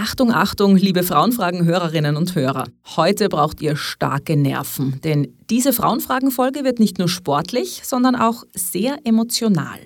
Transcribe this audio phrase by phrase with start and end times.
[0.00, 2.68] Achtung, Achtung, liebe Frauenfragen-Hörerinnen und Hörer.
[2.94, 8.98] Heute braucht ihr starke Nerven, denn diese Frauenfragen-Folge wird nicht nur sportlich, sondern auch sehr
[9.02, 9.80] emotional.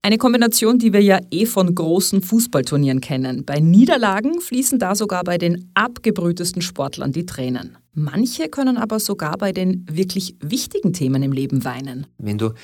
[0.00, 3.44] Eine Kombination, die wir ja eh von großen Fußballturnieren kennen.
[3.44, 7.76] Bei Niederlagen fließen da sogar bei den abgebrühtesten Sportlern die Tränen.
[7.92, 12.06] Manche können aber sogar bei den wirklich wichtigen Themen im Leben weinen.
[12.16, 12.54] Wenn du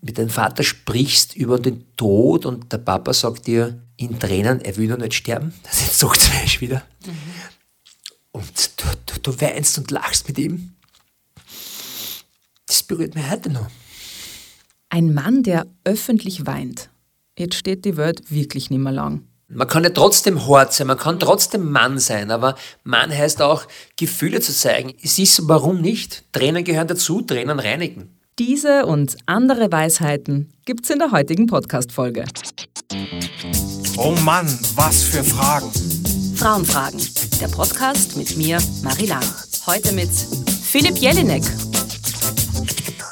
[0.00, 4.76] mit deinem Vater sprichst über den Tod und der Papa sagt dir in Tränen, er
[4.76, 6.82] will noch nicht sterben, das sagt es wieder.
[7.04, 7.12] Mhm.
[8.32, 10.74] Und du, du, du weinst und lachst mit ihm.
[12.66, 13.66] Das berührt mich heute noch.
[14.88, 16.90] Ein Mann, der öffentlich weint.
[17.36, 19.24] Jetzt steht die Welt wirklich nicht mehr lang.
[19.48, 23.66] Man kann ja trotzdem hart sein, man kann trotzdem Mann sein, aber Mann heißt auch,
[23.96, 24.94] Gefühle zu zeigen.
[25.02, 26.24] Es ist, warum nicht?
[26.32, 28.19] Tränen gehören dazu, Tränen reinigen.
[28.38, 32.24] Diese und andere Weisheiten gibt's in der heutigen Podcast-Folge.
[33.98, 35.70] Oh Mann, was für Fragen!
[36.36, 37.00] Frauenfragen,
[37.40, 39.24] der Podcast mit mir, Marie Lang.
[39.66, 41.42] Heute mit Philipp Jelinek.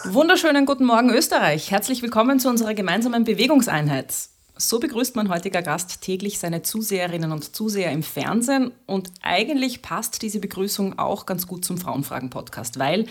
[0.05, 1.71] Wunderschönen guten Morgen, Österreich.
[1.71, 4.15] Herzlich willkommen zu unserer gemeinsamen Bewegungseinheit.
[4.57, 10.23] So begrüßt mein heutiger Gast täglich seine Zuseherinnen und Zuseher im Fernsehen und eigentlich passt
[10.23, 13.07] diese Begrüßung auch ganz gut zum Frauenfragen-Podcast, weil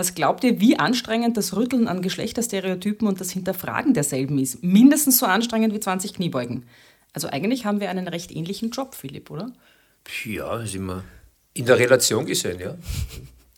[0.00, 4.64] was glaubt ihr, wie anstrengend das Rütteln an Geschlechterstereotypen und das Hinterfragen derselben ist?
[4.64, 6.64] Mindestens so anstrengend wie 20 Kniebeugen.
[7.12, 9.52] Also eigentlich haben wir einen recht ähnlichen Job, Philipp, oder?
[10.24, 11.04] Ja, ist immer
[11.52, 12.76] in der Relation gesehen, ja.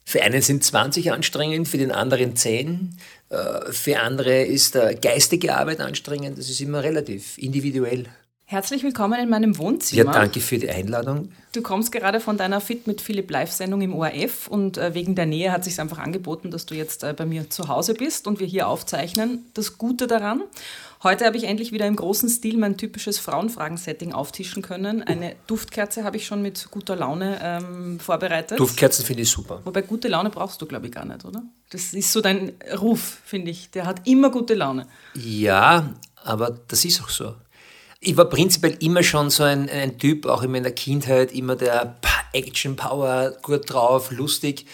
[0.04, 2.96] Für einen sind 20 anstrengend, für den anderen 10.
[3.28, 6.38] Äh, für andere ist geistige Arbeit anstrengend.
[6.38, 8.06] Das ist immer relativ, individuell.
[8.52, 10.04] Herzlich willkommen in meinem Wohnzimmer.
[10.04, 11.32] Ja, danke für die Einladung.
[11.54, 15.24] Du kommst gerade von deiner Fit mit Philipp Live-Sendung im ORF und äh, wegen der
[15.24, 18.26] Nähe hat es sich einfach angeboten, dass du jetzt äh, bei mir zu Hause bist
[18.26, 19.46] und wir hier aufzeichnen.
[19.54, 20.42] Das Gute daran,
[21.02, 25.02] heute habe ich endlich wieder im großen Stil mein typisches Frauenfragen-Setting auftischen können.
[25.02, 28.60] Eine Duftkerze habe ich schon mit guter Laune ähm, vorbereitet.
[28.60, 29.62] Duftkerzen finde ich super.
[29.64, 31.42] Wobei gute Laune brauchst du, glaube ich, gar nicht, oder?
[31.70, 33.70] Das ist so dein Ruf, finde ich.
[33.70, 34.88] Der hat immer gute Laune.
[35.14, 37.34] Ja, aber das ist auch so.
[38.04, 42.00] Ich war prinzipiell immer schon so ein, ein Typ, auch in meiner Kindheit, immer der
[42.32, 44.66] Action Power, gut drauf, lustig.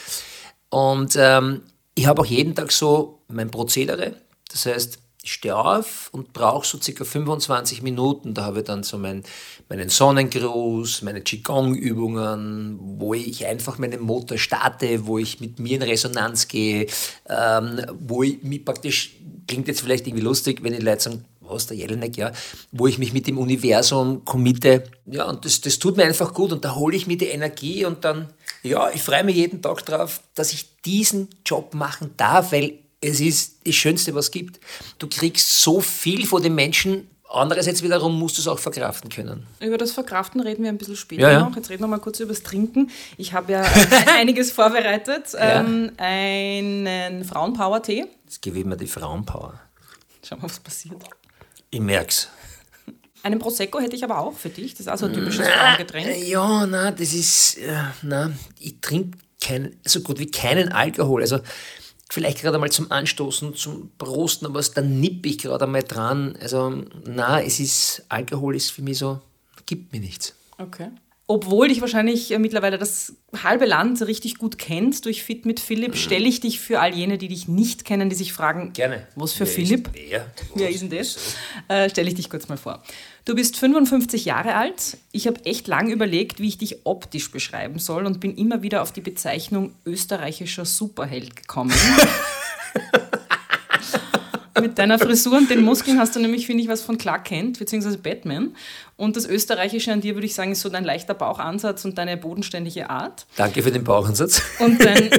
[0.71, 1.61] Und ähm,
[1.95, 4.15] ich habe auch jeden Tag so mein Prozedere.
[4.51, 8.33] Das heißt, ich stehe auf und brauche so circa 25 Minuten.
[8.33, 9.25] Da habe ich dann so mein,
[9.69, 15.83] meinen Sonnengruß, meine Qigong-Übungen, wo ich einfach meinen Motor starte, wo ich mit mir in
[15.83, 16.87] Resonanz gehe,
[17.29, 19.17] ähm, wo ich mich praktisch,
[19.47, 22.33] klingt jetzt vielleicht irgendwie lustig, wenn die Leute sagen, was, der Jelinek, ja,
[22.73, 24.85] wo ich mich mit dem Universum committe.
[25.07, 27.85] Ja, und das, das tut mir einfach gut und da hole ich mir die Energie
[27.85, 28.29] und dann,
[28.63, 33.21] ja, ich freue mich jeden Tag drauf, dass ich diesen Job machen darf, weil es
[33.21, 34.61] ist das Schönste, was es gibt.
[34.99, 39.47] Du kriegst so viel von den Menschen, Andererseits wiederum musst du es auch verkraften können.
[39.61, 41.41] Über das Verkraften reden wir ein bisschen später ja, ja.
[41.41, 41.55] noch.
[41.55, 42.91] Jetzt reden wir mal kurz über das Trinken.
[43.19, 43.63] Ich habe ja
[44.19, 45.35] einiges vorbereitet.
[45.35, 45.61] Ja.
[45.61, 48.07] Ähm, einen Frauenpower-Tee.
[48.25, 49.61] Jetzt gebe ich mir die Frauenpower.
[50.25, 50.97] Schau mal, was passiert.
[51.71, 52.29] Ich merk's.
[53.23, 54.73] Einen Prosecco hätte ich aber auch für dich.
[54.73, 56.27] Das ist also ein typisches Frauengetränk.
[56.27, 57.59] Ja, na, das ist,
[58.03, 59.19] na, ich trinke
[59.85, 61.23] so gut wie keinen Alkohol.
[61.23, 61.41] Also
[62.11, 66.39] vielleicht gerade mal zum Anstoßen, zum Prosten, aber da nippe ich gerade einmal dran.
[66.41, 69.21] Also, na, es ist, Alkohol ist für mich so,
[69.67, 70.35] gibt mir nichts.
[70.59, 70.91] Okay
[71.31, 73.13] obwohl dich wahrscheinlich äh, mittlerweile das
[73.45, 75.99] halbe Land richtig gut kennt durch Fit mit Philipp, mhm.
[75.99, 79.07] stelle ich dich für all jene, die dich nicht kennen, die sich fragen, Gerne.
[79.15, 79.89] was für wer Philipp?
[79.89, 80.27] Ist, wer?
[80.55, 81.37] wer ist denn das?
[81.69, 82.83] Äh, stelle ich dich kurz mal vor.
[83.27, 84.97] Du bist 55 Jahre alt.
[85.13, 88.81] Ich habe echt lang überlegt, wie ich dich optisch beschreiben soll und bin immer wieder
[88.81, 91.75] auf die Bezeichnung österreichischer Superheld gekommen.
[94.61, 97.59] Mit deiner Frisur und den Muskeln hast du nämlich, finde ich, was von Clark Kent,
[97.59, 98.55] beziehungsweise Batman.
[98.97, 102.17] Und das Österreichische an dir, würde ich sagen, ist so dein leichter Bauchansatz und deine
[102.17, 103.27] bodenständige Art.
[103.37, 104.43] Danke für den Bauchansatz.
[104.59, 105.11] Und dein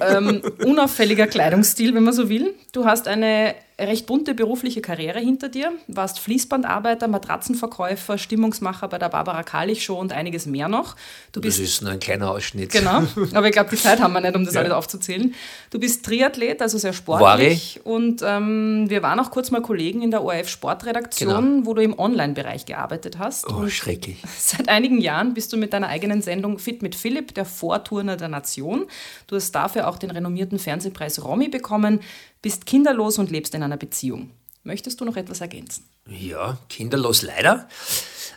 [0.00, 2.54] ähm, unauffälliger Kleidungsstil, wenn man so will.
[2.72, 9.10] Du hast eine recht bunte berufliche Karriere hinter dir, warst Fließbandarbeiter, Matratzenverkäufer, Stimmungsmacher bei der
[9.10, 10.96] Barbara Kalich Show und einiges mehr noch.
[11.32, 12.70] Du bist, das ist nur ein kleiner Ausschnitt.
[12.70, 13.02] Genau,
[13.34, 14.60] aber ich glaube, die Zeit haben wir nicht, um das ja.
[14.60, 15.34] alles aufzuzählen.
[15.68, 17.80] Du bist Triathlet, also sehr sportlich.
[17.84, 21.66] War Und ähm, wir waren auch kurz mal Kollegen in der ORF Sportredaktion, genau.
[21.66, 23.46] wo du im Online-Bereich gearbeitet hast.
[23.46, 24.16] Oh, und schrecklich.
[24.38, 28.28] Seit einigen Jahren bist du mit deiner eigenen Sendung Fit mit Philipp, der Vorturner der
[28.28, 28.86] Nation.
[29.26, 32.00] Du hast dafür auch den renommierten Fernsehpreis Romy bekommen
[32.42, 34.30] bist kinderlos und lebst in einer Beziehung.
[34.62, 35.84] Möchtest du noch etwas ergänzen?
[36.08, 37.68] Ja, kinderlos leider.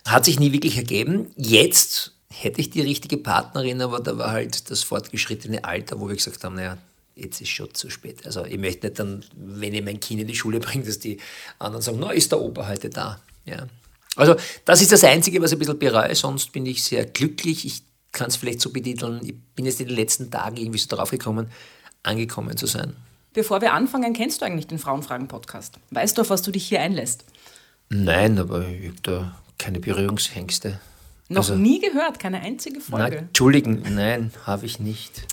[0.05, 1.31] Hat sich nie wirklich ergeben.
[1.35, 6.15] Jetzt hätte ich die richtige Partnerin, aber da war halt das fortgeschrittene Alter, wo wir
[6.15, 6.77] gesagt haben, naja,
[7.15, 8.25] jetzt ist schon zu spät.
[8.25, 11.17] Also ich möchte nicht dann, wenn ich mein Kind in die Schule bringe, dass die
[11.57, 13.19] anderen sagen, na, ist der Opa heute da.
[13.45, 13.67] Ja.
[14.15, 14.35] Also
[14.65, 17.65] das ist das Einzige, was ich ein bisschen bereue, sonst bin ich sehr glücklich.
[17.65, 20.95] Ich kann es vielleicht so betiteln, ich bin jetzt in den letzten Tagen irgendwie so
[20.95, 21.51] drauf gekommen,
[22.03, 22.95] angekommen zu sein.
[23.33, 25.75] Bevor wir anfangen, kennst du eigentlich den Frauenfragen-Podcast?
[25.91, 27.25] Weißt du, auf was du dich hier einlässt?
[27.89, 30.79] Nein, aber ich habe da keine Berührungsängste.
[31.27, 33.03] Noch also, nie gehört, keine einzige Folge.
[33.03, 35.27] Nein, Entschuldigen, nein, habe ich nicht.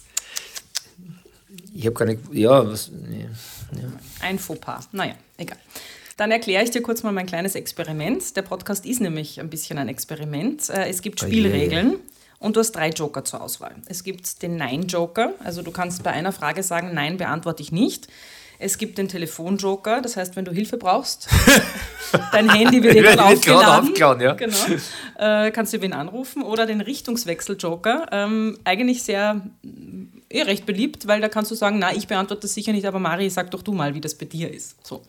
[1.74, 3.28] Ich habe keine, ja, was, nee,
[3.72, 3.88] ja.
[4.20, 5.58] Ein Fauxpas, naja, egal.
[6.18, 8.36] Dann erkläre ich dir kurz mal mein kleines Experiment.
[8.36, 10.68] Der Podcast ist nämlich ein bisschen ein Experiment.
[10.70, 11.96] Äh, es gibt Spielregeln.
[12.38, 13.76] Und du hast drei Joker zur Auswahl.
[13.86, 18.08] Es gibt den Nein-Joker, also du kannst bei einer Frage sagen, nein, beantworte ich nicht.
[18.58, 21.28] Es gibt den Telefon-Joker, das heißt, wenn du Hilfe brauchst,
[22.32, 23.88] dein Handy wird dir aufgeladen.
[23.88, 24.32] aufgeladen ja.
[24.32, 24.56] genau.
[25.18, 26.42] Äh, kannst du wen anrufen.
[26.42, 29.42] Oder den Richtungswechsel-Joker, ähm, eigentlich sehr
[30.30, 32.98] eh recht beliebt, weil da kannst du sagen, na, ich beantworte das sicher nicht, aber
[32.98, 34.86] Mari, sag doch du mal, wie das bei dir ist.
[34.86, 35.02] So.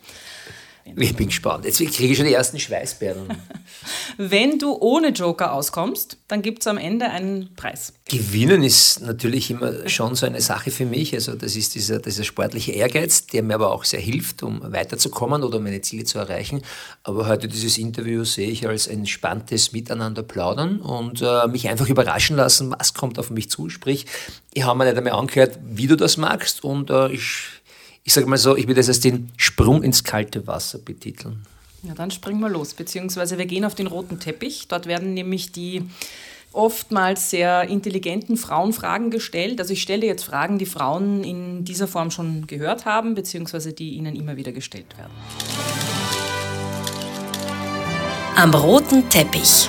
[0.96, 1.64] Ich bin gespannt.
[1.64, 3.28] Jetzt kriege ich schon die ersten Schweißperlen.
[4.16, 7.92] Wenn du ohne Joker auskommst, dann gibt es am Ende einen Preis.
[8.06, 11.14] Gewinnen ist natürlich immer schon so eine Sache für mich.
[11.14, 15.42] Also das ist dieser, dieser sportliche Ehrgeiz, der mir aber auch sehr hilft, um weiterzukommen
[15.42, 16.62] oder meine Ziele zu erreichen.
[17.02, 22.36] Aber heute dieses Interview sehe ich als entspanntes Miteinander plaudern und äh, mich einfach überraschen
[22.36, 23.68] lassen, was kommt auf mich zu.
[23.68, 24.06] Sprich,
[24.54, 27.57] ich habe mir nicht einmal angehört, wie du das magst und äh, ich
[28.08, 31.42] ich sage mal so, ich würde das als den Sprung ins kalte Wasser betiteln.
[31.82, 34.66] Ja, dann springen wir los, beziehungsweise wir gehen auf den roten Teppich.
[34.66, 35.82] Dort werden nämlich die
[36.54, 39.60] oftmals sehr intelligenten Frauenfragen gestellt.
[39.60, 43.90] Also ich stelle jetzt Fragen, die Frauen in dieser Form schon gehört haben, beziehungsweise die
[43.90, 45.12] ihnen immer wieder gestellt werden.
[48.36, 49.68] Am roten Teppich.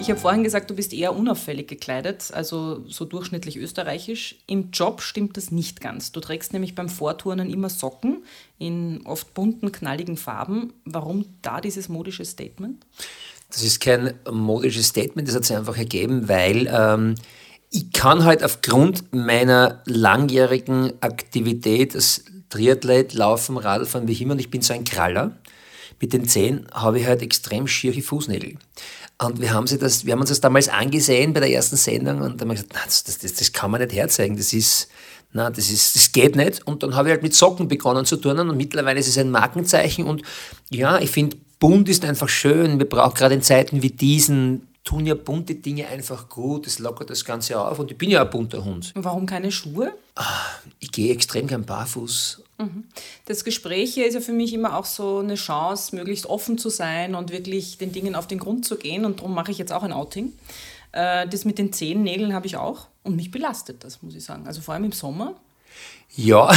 [0.00, 4.36] Ich habe vorhin gesagt, du bist eher unauffällig gekleidet, also so durchschnittlich österreichisch.
[4.46, 6.10] Im Job stimmt das nicht ganz.
[6.10, 8.24] Du trägst nämlich beim Vorturnen immer Socken
[8.58, 10.72] in oft bunten, knalligen Farben.
[10.86, 12.86] Warum da dieses modische Statement?
[13.50, 17.16] Das ist kein modisches Statement, das hat sich einfach ergeben, weil ähm,
[17.70, 24.50] ich kann halt aufgrund meiner langjährigen Aktivität als Triathlet, Laufen, Radfahren, wie immer, und ich
[24.50, 25.36] bin so ein Kraller,
[26.00, 28.54] mit den Zehen habe ich halt extrem schiere Fußnägel.
[29.22, 32.22] Und wir haben, sie das, wir haben uns das damals angesehen bei der ersten Sendung
[32.22, 34.88] und dann haben gesagt, das, das, das, das kann man nicht herzeigen, das ist,
[35.32, 36.66] na, das ist, das geht nicht.
[36.66, 39.30] Und dann habe ich halt mit Socken begonnen zu turnen und mittlerweile ist es ein
[39.30, 40.22] Markenzeichen und
[40.70, 42.78] ja, ich finde, bunt ist einfach schön.
[42.78, 47.10] Wir brauchen gerade in Zeiten wie diesen, tun ja bunte Dinge einfach gut, das lockert
[47.10, 48.92] das Ganze auf und ich bin ja ein bunter Hund.
[48.94, 49.92] Warum keine Schuhe?
[50.14, 50.24] Ah,
[50.78, 52.42] ich gehe extrem gern barfuß.
[53.26, 56.68] Das Gespräch hier ist ja für mich immer auch so eine Chance, möglichst offen zu
[56.68, 59.04] sein und wirklich den Dingen auf den Grund zu gehen.
[59.04, 60.32] Und darum mache ich jetzt auch ein Outing.
[60.92, 62.86] Äh, das mit den Zehennägeln habe ich auch.
[63.02, 64.46] Und mich belastet das, muss ich sagen.
[64.46, 65.34] Also vor allem im Sommer.
[66.16, 66.52] Ja.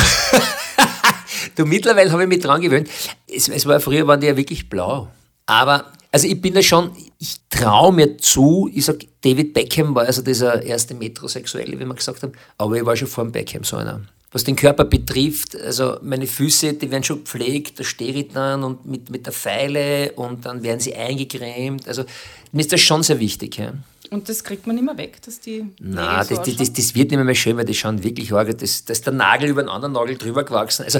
[1.55, 2.89] du, mittlerweile habe ich mich dran gewöhnt.
[3.27, 5.07] Es, es war früher waren die ja wirklich blau.
[5.45, 10.05] Aber also ich bin da schon, ich traue mir zu, ich sage, David Beckham war
[10.05, 13.63] also dieser erste Metrosexuelle, wie wir gesagt haben, aber ich war schon vor dem Beckham
[13.63, 14.01] so einer
[14.33, 18.63] was den Körper betrifft, also meine Füße, die werden schon gepflegt, da stehe ich dann
[18.63, 21.88] und mit, mit der Feile und dann werden sie eingecremt.
[21.88, 22.03] Also
[22.51, 23.57] mir ist das schon sehr wichtig.
[23.57, 23.74] Ja.
[24.09, 25.65] Und das kriegt man immer weg, dass die.
[25.80, 28.57] Nein, so das, das, das, wird nicht mehr, schön, weil die schauen wirklich arg.
[28.57, 30.83] Das, da ist der Nagel über den anderen Nagel drüber gewachsen.
[30.83, 31.00] Also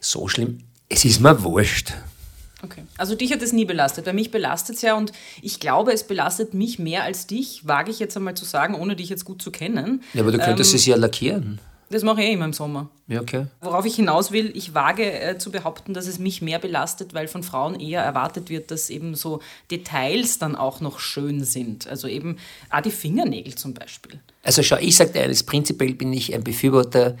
[0.00, 0.58] so schlimm.
[0.88, 1.92] Es ist mir wurscht.
[2.62, 2.82] Okay.
[2.96, 4.04] Also dich hat es nie belastet.
[4.04, 7.90] Bei mich belastet es ja und ich glaube, es belastet mich mehr als dich, wage
[7.90, 10.02] ich jetzt einmal zu sagen, ohne dich jetzt gut zu kennen.
[10.14, 11.58] Ja, aber du könntest ähm, es ja lackieren.
[11.92, 12.88] Das mache ich eh immer im Sommer.
[13.06, 13.46] Ja, okay.
[13.60, 17.28] Worauf ich hinaus will, ich wage äh, zu behaupten, dass es mich mehr belastet, weil
[17.28, 21.86] von Frauen eher erwartet wird, dass eben so Details dann auch noch schön sind.
[21.86, 22.38] Also eben
[22.70, 24.20] auch die Fingernägel zum Beispiel.
[24.42, 27.18] Also schau, ich sage dir eines, prinzipiell bin ich ein Befürworter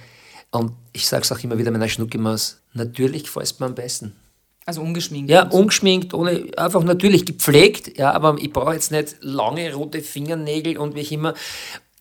[0.50, 4.16] und ich sage es auch immer wieder meiner Schnuckimaus, natürlich gefällt es mir am besten.
[4.64, 5.30] Also ungeschminkt?
[5.30, 10.78] Ja, ungeschminkt, ohne, einfach natürlich gepflegt, ja, aber ich brauche jetzt nicht lange rote Fingernägel
[10.78, 11.34] und wie ich immer.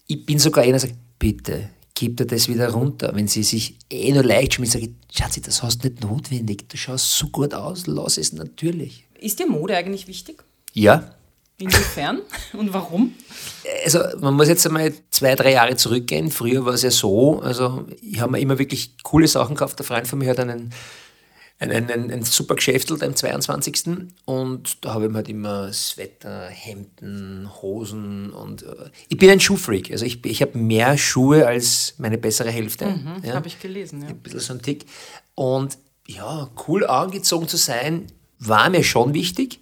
[0.08, 1.70] Ich bin sogar einer, der sagt, bitte,
[2.02, 3.12] gibt er das wieder runter.
[3.14, 6.68] Wenn sie sich eh nur leicht schmiert, sage ich, Schatzi, das hast du nicht notwendig.
[6.68, 9.08] Du schaust so gut aus, lass es natürlich.
[9.20, 10.44] Ist dir Mode eigentlich wichtig?
[10.74, 11.14] Ja.
[11.60, 12.22] Inwiefern
[12.54, 13.14] und warum?
[13.86, 16.32] Also man muss jetzt einmal zwei, drei Jahre zurückgehen.
[16.32, 19.78] Früher war es ja so, also ich habe mir immer wirklich coole Sachen gekauft.
[19.78, 20.74] Der Freund von mir hat einen
[21.70, 24.08] ein, ein, ein super Geschäftelt am 22.
[24.26, 29.92] Und da habe ich halt immer Sweater, Hemden, Hosen und äh, ich bin ein Schuhfreak.
[29.92, 32.88] Also ich, ich habe mehr Schuhe als meine bessere Hälfte.
[32.88, 33.36] Mhm, ja.
[33.36, 34.08] Habe ich gelesen, ja.
[34.08, 34.86] Ein bisschen so ein Tick.
[35.36, 35.78] Und
[36.08, 38.08] ja, cool angezogen zu sein,
[38.40, 39.60] war mir schon wichtig.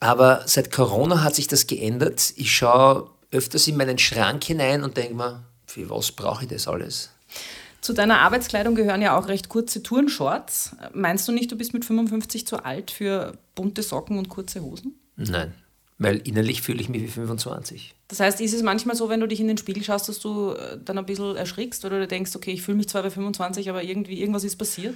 [0.00, 2.32] Aber seit Corona hat sich das geändert.
[2.36, 6.68] Ich schaue öfters in meinen Schrank hinein und denke mir, für was brauche ich das
[6.68, 7.10] alles?
[7.84, 10.74] Zu deiner Arbeitskleidung gehören ja auch recht kurze Turnshorts.
[10.94, 14.94] Meinst du nicht, du bist mit 55 zu alt für bunte Socken und kurze Hosen?
[15.16, 15.52] Nein,
[15.98, 17.94] weil innerlich fühle ich mich wie 25.
[18.08, 20.52] Das heißt, ist es manchmal so, wenn du dich in den Spiegel schaust, dass du
[20.52, 23.68] äh, dann ein bisschen erschrickst oder du denkst, okay, ich fühle mich zwar bei 25,
[23.68, 24.94] aber irgendwie irgendwas ist passiert?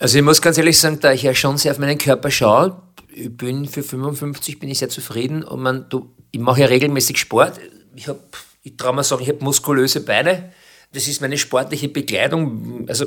[0.00, 2.82] Also ich muss ganz ehrlich sagen, da ich ja schon sehr auf meinen Körper schaue,
[3.14, 7.16] ich bin für 55 bin ich sehr zufrieden und man, du, ich mache ja regelmäßig
[7.16, 7.60] Sport.
[7.94, 8.18] Ich habe,
[8.64, 10.50] ich traue mal sagen, ich habe muskulöse Beine.
[10.92, 12.88] Das ist meine sportliche Bekleidung.
[12.88, 13.06] Also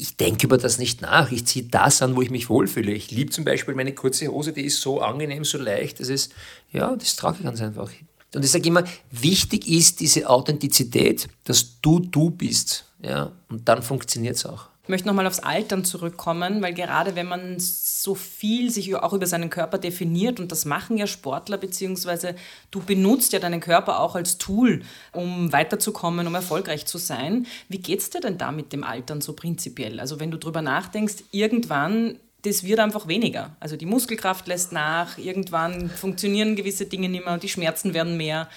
[0.00, 1.30] ich denke über das nicht nach.
[1.30, 2.92] Ich ziehe das an, wo ich mich wohlfühle.
[2.92, 6.00] Ich liebe zum Beispiel meine kurze Hose, die ist so angenehm, so leicht.
[6.00, 6.32] Das ist,
[6.72, 7.90] ja, das trage ich ganz einfach.
[8.34, 12.86] Und ich sage immer, wichtig ist diese Authentizität, dass du du bist.
[13.02, 14.69] Ja, und dann funktioniert es auch.
[14.82, 19.26] Ich möchte nochmal aufs Altern zurückkommen, weil gerade wenn man so viel sich auch über
[19.26, 22.34] seinen Körper definiert, und das machen ja Sportler, beziehungsweise
[22.70, 24.82] du benutzt ja deinen Körper auch als Tool,
[25.12, 27.46] um weiterzukommen, um erfolgreich zu sein.
[27.68, 30.00] Wie geht es dir denn da mit dem Altern so prinzipiell?
[30.00, 33.54] Also wenn du drüber nachdenkst, irgendwann das wird einfach weniger.
[33.60, 38.48] Also die Muskelkraft lässt nach, irgendwann funktionieren gewisse Dinge nicht mehr, die Schmerzen werden mehr.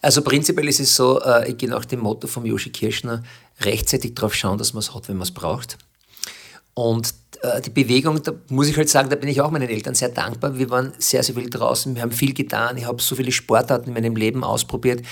[0.00, 3.24] Also prinzipiell ist es so, äh, ich gehe nach dem Motto von Joshi Kirschner,
[3.60, 5.78] rechtzeitig darauf schauen, dass man es hat, wenn man es braucht.
[6.74, 9.94] Und äh, die Bewegung, da muss ich halt sagen, da bin ich auch meinen Eltern
[9.94, 10.58] sehr dankbar.
[10.58, 13.88] Wir waren sehr, sehr viel draußen, wir haben viel getan, ich habe so viele Sportarten
[13.88, 15.02] in meinem Leben ausprobiert.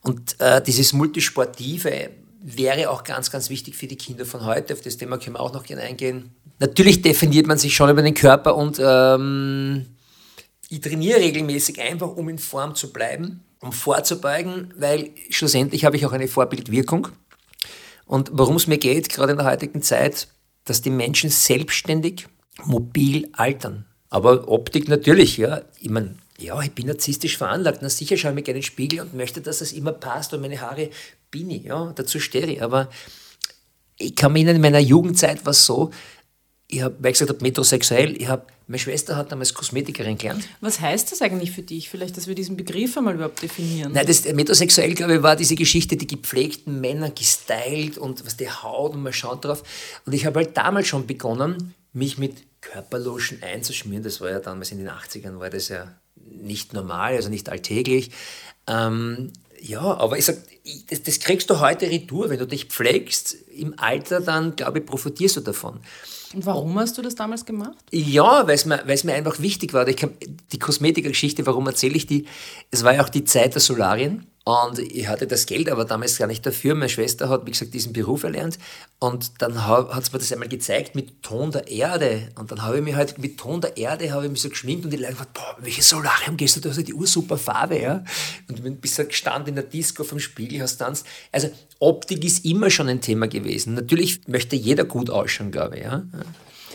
[0.00, 2.10] Und äh, dieses Multisportive
[2.42, 4.74] wäre auch ganz, ganz wichtig für die Kinder von heute.
[4.74, 6.30] Auf das Thema können wir auch noch gerne eingehen.
[6.58, 9.86] Natürlich definiert man sich schon über den Körper und ähm,
[10.68, 16.04] ich trainiere regelmäßig einfach, um in Form zu bleiben um vorzubeugen, weil schlussendlich habe ich
[16.04, 17.08] auch eine Vorbildwirkung.
[18.06, 20.28] Und worum es mir geht, gerade in der heutigen Zeit,
[20.64, 22.26] dass die Menschen selbstständig,
[22.64, 23.86] mobil altern.
[24.10, 25.62] Aber Optik natürlich, ja.
[25.80, 27.80] Ich meine, ja, ich bin narzisstisch veranlagt.
[27.82, 30.32] Na sicher schaue ich mir gerne in den Spiegel und möchte, dass es immer passt
[30.34, 30.90] und meine Haare
[31.30, 32.62] bin ich, ja, dazu stehe ich.
[32.62, 32.88] Aber
[33.98, 35.90] ich kann erinnern, in meiner Jugendzeit war es so,
[36.68, 40.48] ich habe, weil ich gesagt habe, metrosexuell, ich habe, meine Schwester hat damals Kosmetikerin gelernt.
[40.60, 41.90] Was heißt das eigentlich für dich?
[41.90, 43.92] Vielleicht, dass wir diesen Begriff einmal überhaupt definieren.
[43.92, 48.50] Nein, das metrosexuell, glaube ich, war diese Geschichte, die gepflegten Männer gestylt und was die
[48.50, 49.62] Haut und man schaut drauf.
[50.06, 54.02] Und ich habe halt damals schon begonnen, mich mit Körperlotion einzuschmieren.
[54.02, 58.10] Das war ja damals in den 80ern, war das ja nicht normal, also nicht alltäglich.
[58.66, 60.38] Ähm, ja, aber ich sag,
[60.88, 62.30] das, das kriegst du heute retour.
[62.30, 65.80] Wenn du dich pflegst im Alter, dann glaube ich, profitierst du davon.
[66.34, 67.78] Und warum hast du das damals gemacht?
[67.90, 69.86] Ja, weil es mir, mir einfach wichtig war.
[69.86, 70.10] Ich kann,
[70.52, 72.26] die Kosmetikergeschichte, warum erzähle ich die?
[72.70, 74.26] Es war ja auch die Zeit der Solarien.
[74.46, 76.74] Und ich hatte das Geld aber damals gar nicht dafür.
[76.74, 78.58] Meine Schwester hat, wie gesagt, diesen Beruf erlernt.
[78.98, 82.28] Und dann hat es mir das einmal gezeigt mit Ton der Erde.
[82.38, 84.84] Und dann habe ich mich halt mit Ton der Erde habe ich mich so geschminkt
[84.84, 86.60] und die Leute gesagt, boah, welche Solarium gehst du?
[86.60, 88.04] Du hast ja die ursuper Farbe, ja.
[88.48, 91.06] Und bist halt gestanden in der Disco vom Spiegel, hast tanzt.
[91.32, 91.48] Also
[91.78, 93.72] Optik ist immer schon ein Thema gewesen.
[93.72, 96.04] Natürlich möchte jeder gut ausschauen, glaube ich, ja.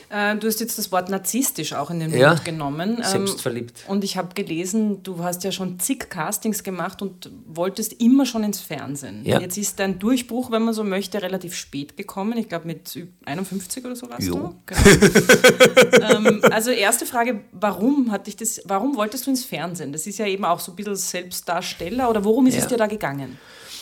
[0.10, 2.98] Äh, du hast jetzt das Wort narzisstisch auch in den ja, Mund genommen.
[2.98, 3.84] Ähm, selbstverliebt.
[3.88, 8.44] Und ich habe gelesen, du hast ja schon zig Castings gemacht und wolltest immer schon
[8.44, 9.24] ins Fernsehen.
[9.24, 9.40] Ja.
[9.40, 12.38] Jetzt ist dein Durchbruch, wenn man so möchte, relativ spät gekommen.
[12.40, 12.92] Ich glaube mit
[13.26, 14.36] 51 oder so warst jo.
[14.36, 14.56] du.
[14.66, 16.10] Genau.
[16.10, 19.94] ähm, also erste Frage, warum hat dich das, warum wolltest du ins Fernsehen?
[19.94, 22.62] Das ist ja eben auch so ein bisschen Selbstdarsteller oder worum ist ja.
[22.62, 23.38] es dir da gegangen?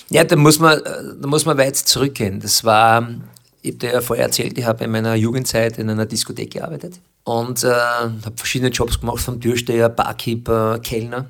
[0.10, 2.40] Ja, da muss man, da muss man weit zurückgehen.
[2.40, 3.08] Das war
[3.68, 7.00] ich habe dir ja vorher erzählt, ich habe in meiner Jugendzeit in einer Diskothek gearbeitet
[7.24, 11.26] und äh, habe verschiedene Jobs gemacht, vom Türsteher, Barkeeper, Kellner.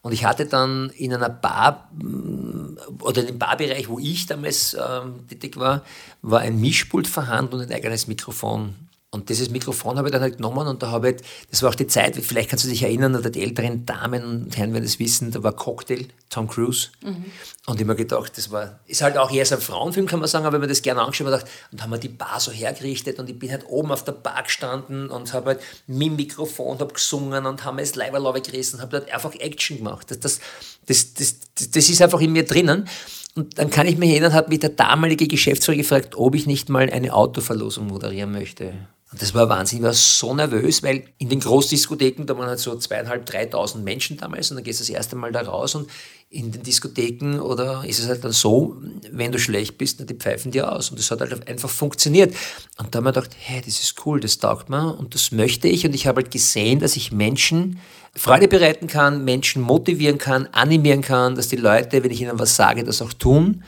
[0.00, 5.26] Und ich hatte dann in einer Bar mm, oder im Barbereich, wo ich damals ähm,
[5.28, 5.82] tätig war,
[6.22, 8.74] war ein Mischpult vorhanden und ein eigenes Mikrofon.
[9.14, 11.16] Und dieses Mikrofon habe ich dann halt genommen und da habe ich,
[11.48, 14.56] das war auch die Zeit, vielleicht kannst du dich erinnern, oder die älteren Damen und
[14.56, 16.88] Herren werden das wissen, da war Cocktail, Tom Cruise.
[17.00, 17.24] Mhm.
[17.66, 20.18] Und ich habe mir gedacht, das war, ist halt auch eher so ein Frauenfilm, kann
[20.18, 22.50] man sagen, aber wenn man das gerne angeschaut habe, und haben wir die Bar so
[22.50, 26.16] hergerichtet und ich bin halt oben auf der Bar gestanden und habe halt mit dem
[26.16, 30.10] Mikrofon, habe gesungen und habe das Leiberlaube gerissen, habe halt einfach Action gemacht.
[30.10, 30.40] Das, das,
[30.86, 32.88] das, das, das ist einfach in mir drinnen.
[33.36, 36.68] Und dann kann ich mich erinnern, hat mich der damalige Geschäftsführer gefragt, ob ich nicht
[36.68, 38.74] mal eine Autoverlosung moderieren möchte.
[39.14, 39.78] Und das war Wahnsinn.
[39.78, 44.16] Ich war so nervös, weil in den Großdiskotheken, da waren halt so zweieinhalb, dreitausend Menschen
[44.16, 45.88] damals und dann gehst du das erste Mal da raus und
[46.30, 48.76] in den Diskotheken oder ist es halt dann so,
[49.12, 50.90] wenn du schlecht bist, dann die pfeifen dir aus.
[50.90, 52.34] Und das hat halt einfach funktioniert.
[52.76, 55.68] Und da habe ich gedacht, hey, das ist cool, das taugt mir und das möchte
[55.68, 55.86] ich.
[55.86, 57.78] Und ich habe halt gesehen, dass ich Menschen
[58.16, 62.56] Freude bereiten kann, Menschen motivieren kann, animieren kann, dass die Leute, wenn ich ihnen was
[62.56, 63.62] sage, das auch tun.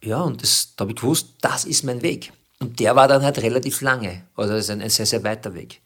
[0.00, 2.32] Ja, und das, da habe ich gewusst, das ist mein Weg.
[2.62, 4.22] Und der war dann halt relativ lange.
[4.36, 5.80] Also das ist ein, ein sehr, sehr weiter Weg.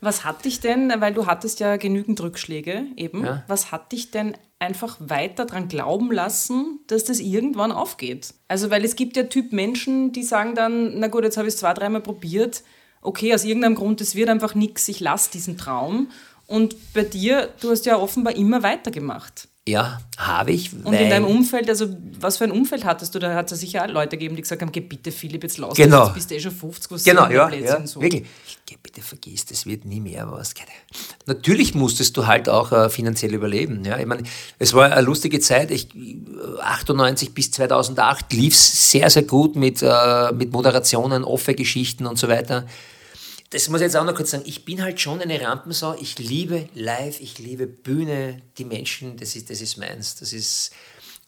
[0.00, 3.44] Was hat dich denn, weil du hattest ja genügend Rückschläge eben, ja.
[3.46, 8.34] was hat dich denn einfach weiter daran glauben lassen, dass das irgendwann aufgeht?
[8.48, 11.54] Also, weil es gibt ja Typ Menschen, die sagen dann, na gut, jetzt habe ich
[11.54, 12.62] es zwei, dreimal probiert,
[13.02, 16.10] okay, aus irgendeinem Grund, es wird einfach nichts, ich lasse diesen Traum.
[16.46, 19.48] Und bei dir, du hast ja offenbar immer weitergemacht.
[19.68, 20.72] Ja, habe ich.
[20.72, 21.88] Und in deinem Umfeld, also
[22.20, 23.18] was für ein Umfeld hattest du?
[23.18, 25.74] Da hat es sicher auch Leute gegeben, die gesagt haben, geh bitte Philipp, jetzt lass
[25.74, 26.04] genau.
[26.04, 28.00] jetzt bist du eh schon 50, was Genau, ja, ja so.
[28.00, 28.26] wirklich.
[28.64, 30.54] Geh bitte, vergiss, das wird nie mehr was.
[31.26, 33.84] Natürlich musstest du halt auch äh, finanziell überleben.
[33.84, 33.98] Ja?
[33.98, 34.22] Ich meine,
[34.60, 35.72] es war eine lustige Zeit.
[35.72, 35.88] Ich,
[36.60, 42.28] 98 bis 2008 lief es sehr, sehr gut mit, äh, mit Moderationen, Offer-Geschichten und so
[42.28, 42.66] weiter
[43.50, 45.94] das muss ich jetzt auch noch kurz sagen, ich bin halt schon eine Rampensau.
[46.00, 50.16] Ich liebe Live, ich liebe Bühne, die Menschen, das ist, das ist meins.
[50.16, 50.72] Das ist,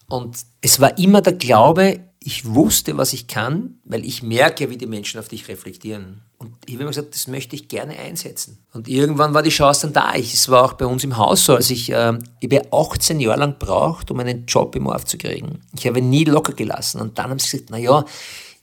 [0.08, 4.76] und es war immer der Glaube, ich wusste, was ich kann, weil ich merke, wie
[4.76, 6.22] die Menschen auf dich reflektieren.
[6.38, 8.58] Und ich habe immer gesagt, das möchte ich gerne einsetzen.
[8.72, 10.14] Und irgendwann war die Chance dann da.
[10.14, 13.38] es war auch bei uns im Haus so, als ich, äh, ich habe 18 Jahre
[13.38, 15.60] lang braucht, um einen Job im Orf zu kriegen.
[15.76, 17.00] Ich habe nie locker gelassen.
[17.00, 18.04] Und dann haben sie gesagt, na ja,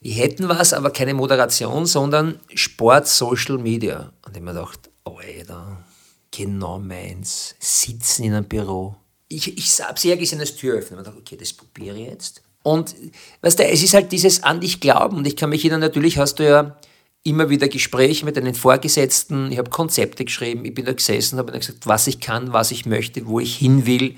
[0.06, 4.12] wir hätten was, aber keine Moderation, sondern Sport, Social Media.
[4.24, 5.84] Und ich mir gedacht, Alter,
[6.30, 7.56] genau meins.
[7.58, 8.94] Sitzen in einem Büro.
[9.26, 10.98] Ich, ich habe sehr gesehen als Türöffner.
[10.98, 12.42] Ich dachte, okay, das probiere ich jetzt.
[12.62, 12.94] Und
[13.40, 15.16] weißt du, es ist halt dieses an dich glauben.
[15.16, 16.76] Und ich kann mich erinnern, natürlich hast du ja
[17.24, 19.50] immer wieder Gespräche mit deinen Vorgesetzten.
[19.50, 20.64] Ich habe Konzepte geschrieben.
[20.64, 23.86] Ich bin da gesessen, habe gesagt, was ich kann, was ich möchte, wo ich hin
[23.86, 24.14] will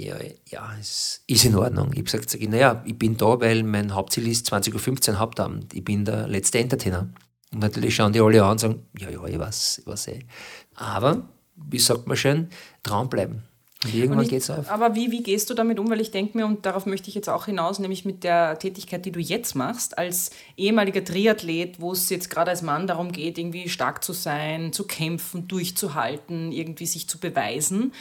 [0.00, 0.16] ja,
[0.48, 1.90] ja, es ist in Ordnung.
[1.92, 5.18] Ich habe gesagt, sag ich, naja, ich bin da, weil mein Hauptziel ist 20.15 Uhr
[5.18, 5.74] Hauptabend.
[5.74, 7.08] Ich bin der letzte Entertainer.
[7.52, 10.20] Und natürlich schauen die alle an und sagen, ja, ja, ich weiß, ich weiß eh.
[10.74, 12.48] Aber, wie sagt man schön,
[12.82, 13.42] Traum bleiben.
[13.84, 14.68] Und irgendwann geht es auf.
[14.70, 15.88] Aber wie, wie gehst du damit um?
[15.88, 19.06] Weil ich denke mir, und darauf möchte ich jetzt auch hinaus, nämlich mit der Tätigkeit,
[19.06, 23.38] die du jetzt machst, als ehemaliger Triathlet, wo es jetzt gerade als Mann darum geht,
[23.38, 27.92] irgendwie stark zu sein, zu kämpfen, durchzuhalten, irgendwie sich zu beweisen.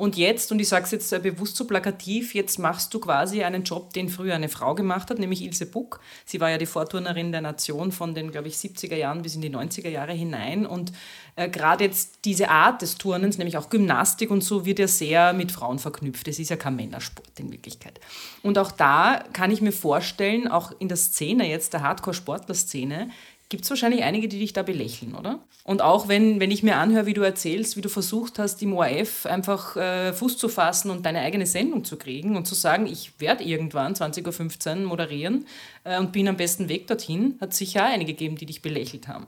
[0.00, 3.64] Und jetzt, und ich sage es jetzt bewusst so plakativ, jetzt machst du quasi einen
[3.64, 6.00] Job, den früher eine Frau gemacht hat, nämlich Ilse Buck.
[6.24, 9.42] Sie war ja die Vorturnerin der Nation von den, glaube ich, 70er Jahren bis in
[9.42, 10.64] die 90er Jahre hinein.
[10.64, 10.92] Und
[11.36, 15.34] äh, gerade jetzt diese Art des Turnens, nämlich auch Gymnastik und so, wird ja sehr
[15.34, 16.26] mit Frauen verknüpft.
[16.28, 18.00] Es ist ja kein Männersport in Wirklichkeit.
[18.42, 23.10] Und auch da kann ich mir vorstellen, auch in der Szene jetzt, der Hardcore-Sportler-Szene,
[23.50, 25.40] gibt es wahrscheinlich einige, die dich da belächeln, oder?
[25.64, 28.72] Und auch wenn, wenn ich mir anhöre, wie du erzählst, wie du versucht hast, im
[28.72, 32.86] ORF einfach äh, Fuß zu fassen und deine eigene Sendung zu kriegen und zu sagen,
[32.86, 35.46] ich werde irgendwann 20.15 Uhr moderieren
[35.84, 39.26] äh, und bin am besten Weg dorthin, hat sicher einige gegeben, die dich belächelt haben.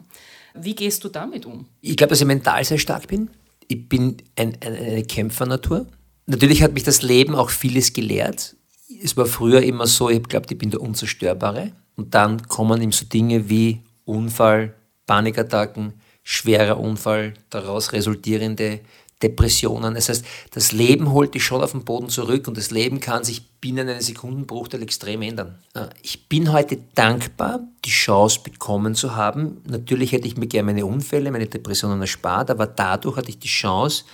[0.55, 1.67] Wie gehst du damit um?
[1.81, 3.29] Ich glaube, dass ich mental sehr stark bin.
[3.67, 5.87] Ich bin ein, ein, eine Kämpfernatur.
[6.27, 8.55] Natürlich hat mich das Leben auch vieles gelehrt.
[9.03, 11.73] Es war früher immer so, ich glaube, ich bin der Unzerstörbare.
[11.97, 14.75] Und dann kommen ihm so Dinge wie Unfall,
[15.07, 18.81] Panikattacken, schwerer Unfall, daraus resultierende
[19.23, 19.95] Depressionen.
[19.95, 23.25] Das heißt, das Leben holt dich schon auf den Boden zurück und das Leben kann
[23.25, 25.59] sich binnen einer Sekundenbruchteil extrem ändern.
[25.75, 29.63] Äh, ich bin heute dankbar, die Chance bekommen zu haben.
[29.69, 33.49] Natürlich hätte ich mir gerne meine Unfälle, meine Depressionen erspart, aber dadurch hatte ich die
[33.49, 34.05] Chance,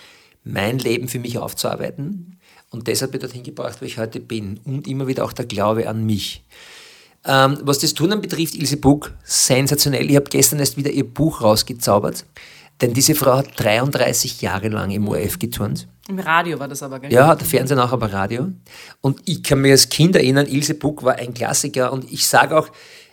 [0.44, 2.38] mein Leben für mich aufzuarbeiten
[2.70, 5.46] und deshalb bin ich dorthin gebracht, wo ich heute bin und immer wieder auch der
[5.46, 6.44] Glaube an mich.
[7.24, 10.08] Ähm, was das Turnen betrifft, Ilse Buck, sensationell.
[10.08, 12.24] Ich habe gestern erst wieder ihr Buch rausgezaubert.
[12.80, 15.88] Denn diese Frau hat 33 Jahre lang im ORF geturnt.
[16.08, 17.12] Im Radio war das aber, gell?
[17.12, 18.52] Ja, der Fernsehen auch, aber Radio.
[19.00, 21.92] Und ich kann mir als Kind erinnern, Ilse Buck war ein Klassiker.
[21.92, 22.68] Und ich sage auch,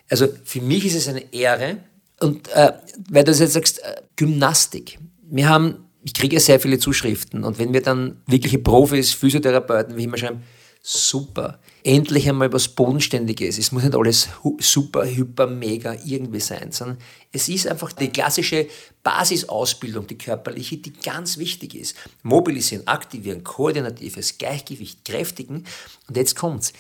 [0.10, 1.78] also für mich ist es eine Ehre.
[2.20, 2.74] Und äh,
[3.10, 5.00] weil du jetzt sagst, äh, Gymnastik.
[5.24, 7.44] Wir haben, ich kriege ja sehr viele Zuschriften.
[7.44, 10.44] Und wenn wir dann wirkliche Profis, Physiotherapeuten, wie immer schreiben,
[10.84, 13.60] super endlich einmal was Bodenständiges.
[13.60, 14.28] Es muss nicht alles
[14.60, 16.98] super, hyper, mega irgendwie sein, sondern
[17.32, 18.68] es ist einfach die klassische
[19.04, 21.96] Basisausbildung, die körperliche, die ganz wichtig ist.
[22.24, 25.64] Mobilisieren, aktivieren, koordinatives, Gleichgewicht, kräftigen.
[26.08, 26.74] Und jetzt kommt's.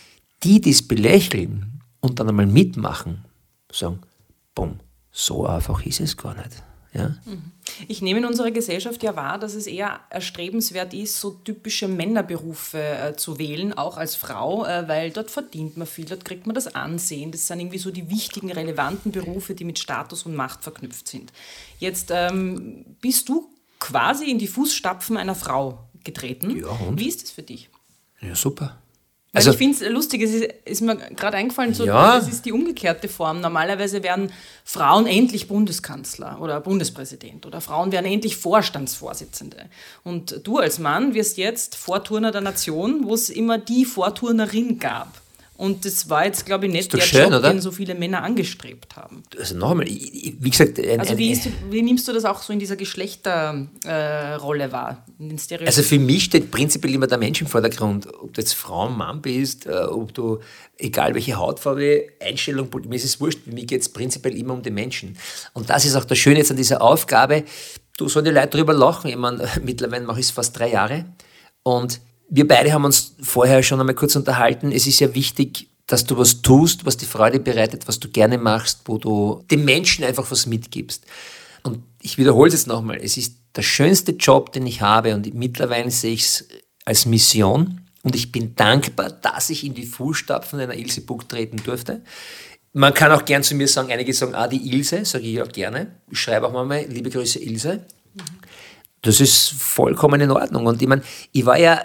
[0.44, 3.26] Die, die es belächeln und dann einmal mitmachen,
[3.72, 4.02] sagen,
[4.56, 4.80] bumm,
[5.12, 6.64] so einfach ist es gar nicht.
[6.96, 7.16] Ja?
[7.26, 7.52] Mhm.
[7.88, 12.80] Ich nehme in unserer Gesellschaft ja wahr, dass es eher erstrebenswert ist, so typische Männerberufe
[12.80, 16.56] äh, zu wählen, auch als Frau, äh, weil dort verdient man viel, dort kriegt man
[16.56, 17.32] das Ansehen.
[17.32, 21.34] Das sind irgendwie so die wichtigen, relevanten Berufe, die mit Status und Macht verknüpft sind.
[21.80, 26.58] Jetzt ähm, bist du quasi in die Fußstapfen einer Frau getreten.
[26.58, 27.00] Ja, und?
[27.00, 27.70] Wie ist das für dich?
[28.22, 28.78] Ja, super.
[29.36, 32.18] Also, ich finde es lustig, es ist, ist mir gerade eingefallen, so, ja.
[32.18, 33.42] das ist die umgekehrte Form.
[33.42, 34.32] Normalerweise werden
[34.64, 39.70] Frauen endlich Bundeskanzler oder Bundespräsident oder Frauen werden endlich Vorstandsvorsitzende.
[40.04, 45.25] Und du als Mann wirst jetzt Vorturner der Nation, wo es immer die Vorturnerin gab.
[45.58, 47.50] Und das war jetzt, glaube ich, nicht der schön, Job, oder?
[47.52, 49.24] den so viele Männer angestrebt haben.
[49.40, 52.26] Also noch einmal, ich- ich- wie gesagt, ein, Also wie, ist, wie nimmst du das
[52.26, 55.68] auch so in dieser Geschlechterrolle äh, wahr, in den Stereotypen?
[55.68, 58.08] Also für mich steht prinzipiell immer der Mensch im Vordergrund.
[58.14, 60.40] Ob du jetzt Frau, Mann bist, äh, ob du,
[60.78, 64.62] egal welche Hautfarbe, Einstellung, mir ist es wurscht, für mich geht es prinzipiell immer um
[64.62, 65.18] den Menschen.
[65.54, 67.44] Und das ist auch das Schöne jetzt an dieser Aufgabe,
[67.98, 69.10] du sollen die Leute darüber lachen.
[69.10, 71.06] Ich meine, mittlerweile mache ich es fast drei Jahre.
[71.64, 74.72] Und wir beide haben uns vorher schon einmal kurz unterhalten.
[74.72, 78.38] Es ist ja wichtig, dass du was tust, was dir Freude bereitet, was du gerne
[78.38, 81.06] machst, wo du dem Menschen einfach was mitgibst.
[81.64, 85.32] Und ich wiederhole es jetzt nochmal, es ist der schönste Job, den ich habe und
[85.34, 86.48] mittlerweile sehe ich es
[86.86, 91.58] als Mission und ich bin dankbar, dass ich in die Fußstapfen einer Ilse Buck treten
[91.58, 92.04] durfte.
[92.74, 95.48] Man kann auch gern zu mir sagen, einige sagen, ah, die Ilse, sage ich auch
[95.48, 95.96] gerne.
[96.12, 97.86] Ich schreibe auch mal, liebe Grüße Ilse.
[99.02, 100.66] Das ist vollkommen in Ordnung.
[100.66, 101.82] Und ich meine, ich war ja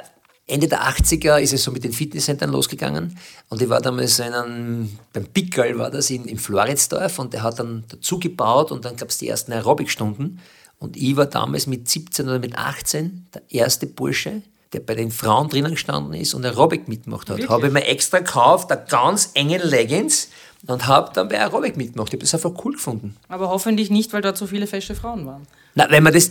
[0.50, 3.16] Ende der 80er ist es so mit den Fitnesscentern losgegangen
[3.48, 7.42] und ich war damals in einem, beim Pickel war das in, in Floridsdorf und der
[7.42, 10.40] hat dann dazu gebaut und dann gab es die ersten Aerobikstunden
[10.78, 15.10] und ich war damals mit 17 oder mit 18 der erste Bursche, der bei den
[15.10, 17.48] Frauen drinnen gestanden ist und Aerobic mitgemacht hat.
[17.48, 20.28] Habe ich mir extra gekauft, eine ganz enge Leggings
[20.66, 22.08] und habe dann bei Aerobic mitgemacht.
[22.08, 23.16] Ich habe das einfach cool gefunden.
[23.28, 25.46] Aber hoffentlich nicht, weil dort so viele fesche Frauen waren.
[25.74, 26.30] Na, wenn man das,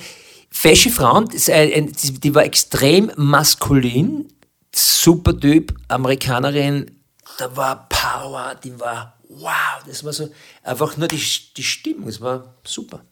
[0.49, 4.27] fesche Frauen, ein, die die war extrem maskulin,
[4.73, 6.91] super Typ, Amerikanerin,
[7.37, 10.29] da war Power, die war wow, das war so,
[10.63, 11.21] einfach nur die,
[11.55, 13.05] die Stimmung, das war super.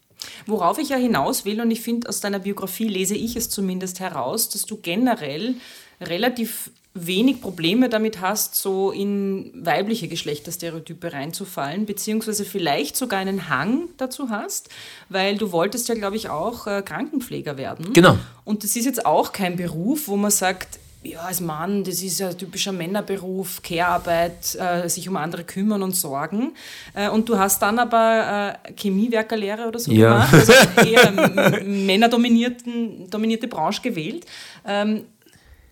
[0.46, 4.00] Worauf ich ja hinaus will, und ich finde, aus deiner Biografie lese ich es zumindest
[4.00, 5.56] heraus, dass du generell
[6.02, 6.72] relativ
[7.06, 14.30] wenig Probleme damit hast, so in weibliche Geschlechterstereotype reinzufallen, beziehungsweise vielleicht sogar einen Hang dazu
[14.30, 14.70] hast,
[15.10, 17.94] weil du wolltest ja, glaube ich, auch äh, Krankenpfleger werden.
[17.94, 18.18] Genau.
[18.46, 22.20] Und das ist jetzt auch kein Beruf, wo man sagt, ja, als Mann, das ist
[22.20, 26.54] ja ein typischer Männerberuf, Care-Arbeit, äh, sich um andere kümmern und sorgen.
[26.96, 30.26] Äh, und du hast dann aber äh, Chemiewerkerlehre oder so Ja.
[30.26, 30.54] gemacht, also
[30.86, 31.08] eher
[31.64, 34.26] m- männerdominierten dominierte Branche gewählt.
[34.66, 35.04] Ähm,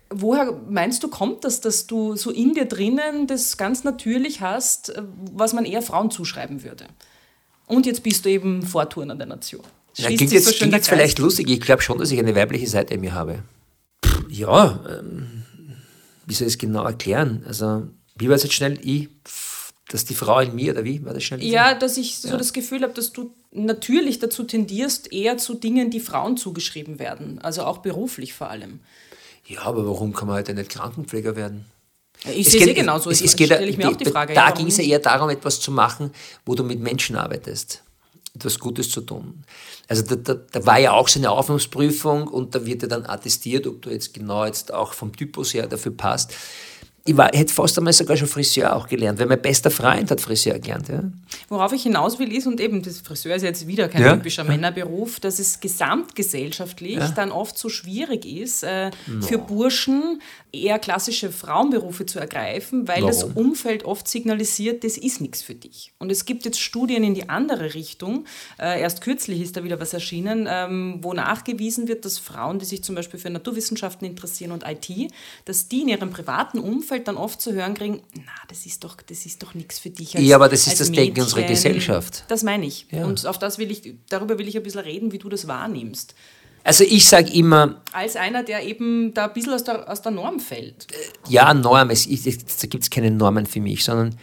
[0.10, 4.90] woher meinst du, kommt das, dass du so in dir drinnen das ganz natürlich hast,
[4.90, 6.86] äh, was man eher Frauen zuschreiben würde?
[7.68, 9.64] Und jetzt bist du eben Vorturner der Nation.
[9.96, 12.68] Ja, klingt jetzt, so klingt jetzt vielleicht lustig, ich glaube schon, dass ich eine weibliche
[12.68, 13.44] Seite in mir habe.
[14.06, 15.44] Pff, Ja, ähm,
[16.26, 17.44] wie soll ich es genau erklären?
[17.48, 17.88] Also,
[18.18, 18.78] wie war es jetzt schnell?
[18.84, 21.44] Ich, pff, dass die Frau in mir, oder wie war das schnell?
[21.44, 25.92] Ja, dass ich so das Gefühl habe, dass du natürlich dazu tendierst, eher zu Dingen,
[25.92, 27.40] die Frauen zugeschrieben werden.
[27.40, 28.80] Also auch beruflich vor allem.
[29.48, 31.66] Ja, aber warum kann man heute nicht Krankenpfleger werden?
[32.34, 33.12] Ich sehe es eh genauso.
[33.12, 34.34] Es, es geht, stelle ich mir auch die Frage.
[34.34, 36.12] Da ja, ging es ja eher darum, etwas zu machen,
[36.46, 37.84] wo du mit Menschen arbeitest.
[38.34, 39.44] Etwas Gutes zu tun.
[39.88, 43.06] Also da, da, da war ja auch so eine Aufnahmsprüfung und da wird ja dann
[43.06, 46.34] attestiert, ob du jetzt genau jetzt auch vom Typus her dafür passt.
[47.08, 50.10] Ich, war, ich hätte fast einmal sogar schon Friseur auch gelernt, weil mein bester Freund
[50.10, 50.90] hat Friseur gelernt.
[50.90, 51.04] Ja.
[51.50, 54.16] Worauf ich hinaus will, ist, und eben, das Friseur ist jetzt wieder kein Ja.
[54.16, 58.90] typischer Männerberuf, dass es gesamtgesellschaftlich dann oft so schwierig ist, äh,
[59.22, 60.20] für Burschen
[60.52, 63.50] eher klassische Frauenberufe zu ergreifen, weil das Warum?
[63.50, 65.92] Umfeld oft signalisiert, das ist nichts für dich.
[66.00, 68.26] Und es gibt jetzt Studien in die andere Richtung.
[68.58, 72.66] Äh, erst kürzlich ist da wieder was erschienen, ähm, wo nachgewiesen wird, dass Frauen, die
[72.66, 75.12] sich zum Beispiel für Naturwissenschaften interessieren und IT,
[75.44, 78.98] dass die in ihrem privaten Umfeld dann oft zu hören kriegen, na, das ist doch,
[79.02, 80.14] das ist doch nichts für dich.
[80.14, 81.56] Ja, aber das ist als das Denken unserer Mädchen.
[81.56, 82.24] Gesellschaft.
[82.28, 82.88] Das meine ich.
[82.92, 83.06] Ja.
[83.06, 86.16] Und auf das will ich, darüber will ich ein bisschen reden, wie du das wahrnimmst.
[86.64, 90.12] Also ich sage immer, Als einer, der eben da ein bisschen aus der, aus der
[90.12, 90.88] Norm fällt.
[91.30, 94.16] ja, Norm, es, ich, da gibt es keine Normen für mich, sondern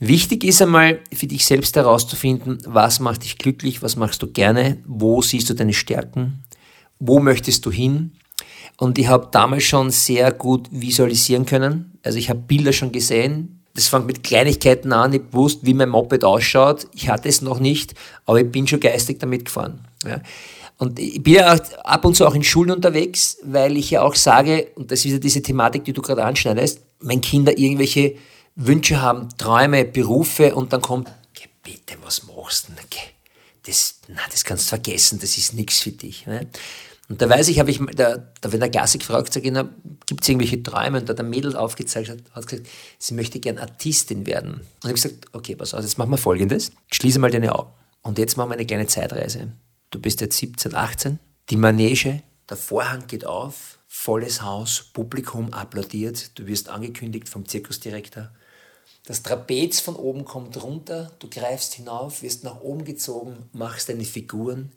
[0.00, 4.78] wichtig ist einmal für dich selbst herauszufinden, was macht dich glücklich, was machst du gerne,
[4.86, 6.42] wo siehst du deine Stärken,
[6.98, 8.12] wo möchtest du hin.
[8.76, 11.93] Und ich habe damals schon sehr gut visualisieren können.
[12.04, 13.60] Also ich habe Bilder schon gesehen.
[13.74, 15.12] Das fängt mit Kleinigkeiten an.
[15.12, 16.86] Ich wusste, wie mein Moped ausschaut.
[16.94, 19.80] Ich hatte es noch nicht, aber ich bin schon geistig damit gefahren.
[20.06, 20.20] Ja.
[20.78, 21.52] Und ich bin ja
[21.84, 25.12] ab und zu auch in Schulen unterwegs, weil ich ja auch sage, und das ist
[25.12, 28.16] ja diese Thematik, die du gerade anschneidest, wenn Kinder irgendwelche
[28.56, 32.84] Wünsche haben, Träume, Berufe und dann kommt, "Geh bitte, was machst du denn?
[33.66, 36.26] Das, na, das kannst du vergessen, das ist nichts für dich.
[36.26, 36.46] Ne?
[37.08, 40.28] Und da weiß ich, habe ich, da, da wird der Gassi gefragt, ich, gibt es
[40.28, 41.00] irgendwelche Träume?
[41.00, 44.54] Und da hat der Mädel aufgezeigt, hat, hat gesagt, sie möchte gern Artistin werden.
[44.54, 46.72] Und ich habe gesagt, okay, pass auf, jetzt machen wir folgendes.
[46.90, 47.70] Schließe mal deine Augen.
[48.02, 49.52] Und jetzt machen wir eine kleine Zeitreise.
[49.90, 51.18] Du bist jetzt 17, 18,
[51.50, 58.30] die Manege, der Vorhang geht auf, volles Haus, Publikum applaudiert, du wirst angekündigt vom Zirkusdirektor.
[59.06, 64.04] Das Trapez von oben kommt runter, du greifst hinauf, wirst nach oben gezogen, machst deine
[64.04, 64.72] Figuren,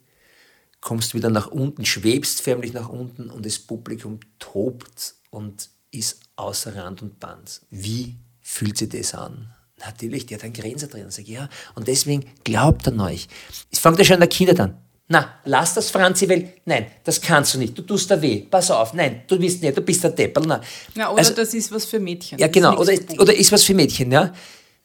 [0.80, 6.76] kommst wieder nach unten, schwebst förmlich nach unten und das Publikum tobt und ist außer
[6.76, 7.62] Rand und Band.
[7.70, 9.52] Wie fühlt sich das an?
[9.78, 11.10] Natürlich, die hat einen Grenzer drin.
[11.10, 11.48] Sag ich, ja.
[11.74, 13.28] Und deswegen glaubt an euch.
[13.70, 14.78] Es fängt ja schon an der Kinder an.
[15.10, 17.78] Na, lass das, Franzi, weil, nein, das kannst du nicht.
[17.78, 18.40] Du tust da weh.
[18.42, 20.42] Pass auf, nein, du bist nicht, du bist der Deppel.
[20.46, 20.60] Na.
[20.94, 22.38] Ja, oder also, das ist was für Mädchen.
[22.38, 24.34] Ja, genau, oder, oder ist was für Mädchen, ja.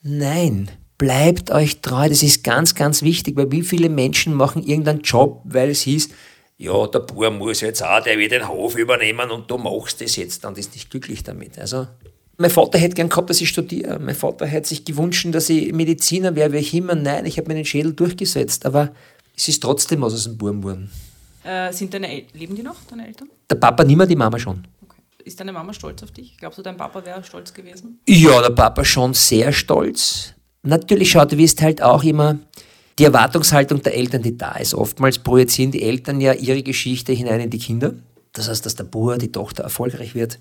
[0.01, 0.69] Nein,
[1.03, 2.07] bleibt euch treu.
[2.07, 6.07] Das ist ganz, ganz wichtig, weil wie viele Menschen machen irgendeinen Job, weil es hieß,
[6.57, 10.15] ja, der Bauer muss jetzt auch, der wird den Hof übernehmen und du machst das
[10.15, 11.59] jetzt dann, ist nicht glücklich damit.
[11.59, 11.87] Also,
[12.37, 13.99] mein Vater hätte gern gehabt, dass ich studiere.
[13.99, 16.95] Mein Vater hätte sich gewünscht, dass ich Mediziner wäre, wie ich immer.
[16.95, 18.93] Nein, ich habe meinen Schädel durchgesetzt, aber
[19.35, 20.89] es ist trotzdem was aus dem Buben geworden.
[21.43, 23.27] Äh, sind deine El leben die noch, deine Eltern?
[23.49, 24.65] Der Papa nicht mehr, die Mama schon.
[24.81, 25.01] Okay.
[25.25, 26.37] Ist deine Mama stolz auf dich?
[26.37, 27.99] Glaubst du, dein Papa wäre stolz gewesen?
[28.07, 30.33] Ja, der Papa schon sehr stolz.
[30.63, 32.39] Natürlich schaut, du wirst halt auch immer
[32.97, 34.73] die Erwartungshaltung der Eltern, die da ist.
[34.73, 37.93] Oftmals projizieren die Eltern ja ihre Geschichte hinein in die Kinder.
[38.33, 40.39] Das heißt, dass der Bauer, die Tochter erfolgreich wird.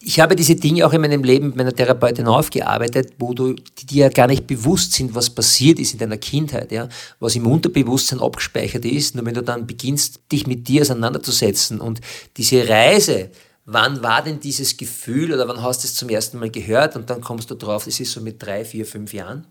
[0.00, 3.86] Ich habe diese Dinge auch in meinem Leben mit meiner Therapeutin aufgearbeitet, wo du, die
[3.86, 6.88] dir ja gar nicht bewusst sind, was passiert ist in deiner Kindheit, ja,
[7.20, 9.14] was im Unterbewusstsein abgespeichert ist.
[9.14, 12.00] Nur wenn du dann beginnst, dich mit dir auseinanderzusetzen und
[12.36, 13.30] diese Reise,
[13.64, 17.10] wann war denn dieses Gefühl oder wann hast du es zum ersten Mal gehört und
[17.10, 19.46] dann kommst du drauf, das ist so mit drei, vier, fünf Jahren.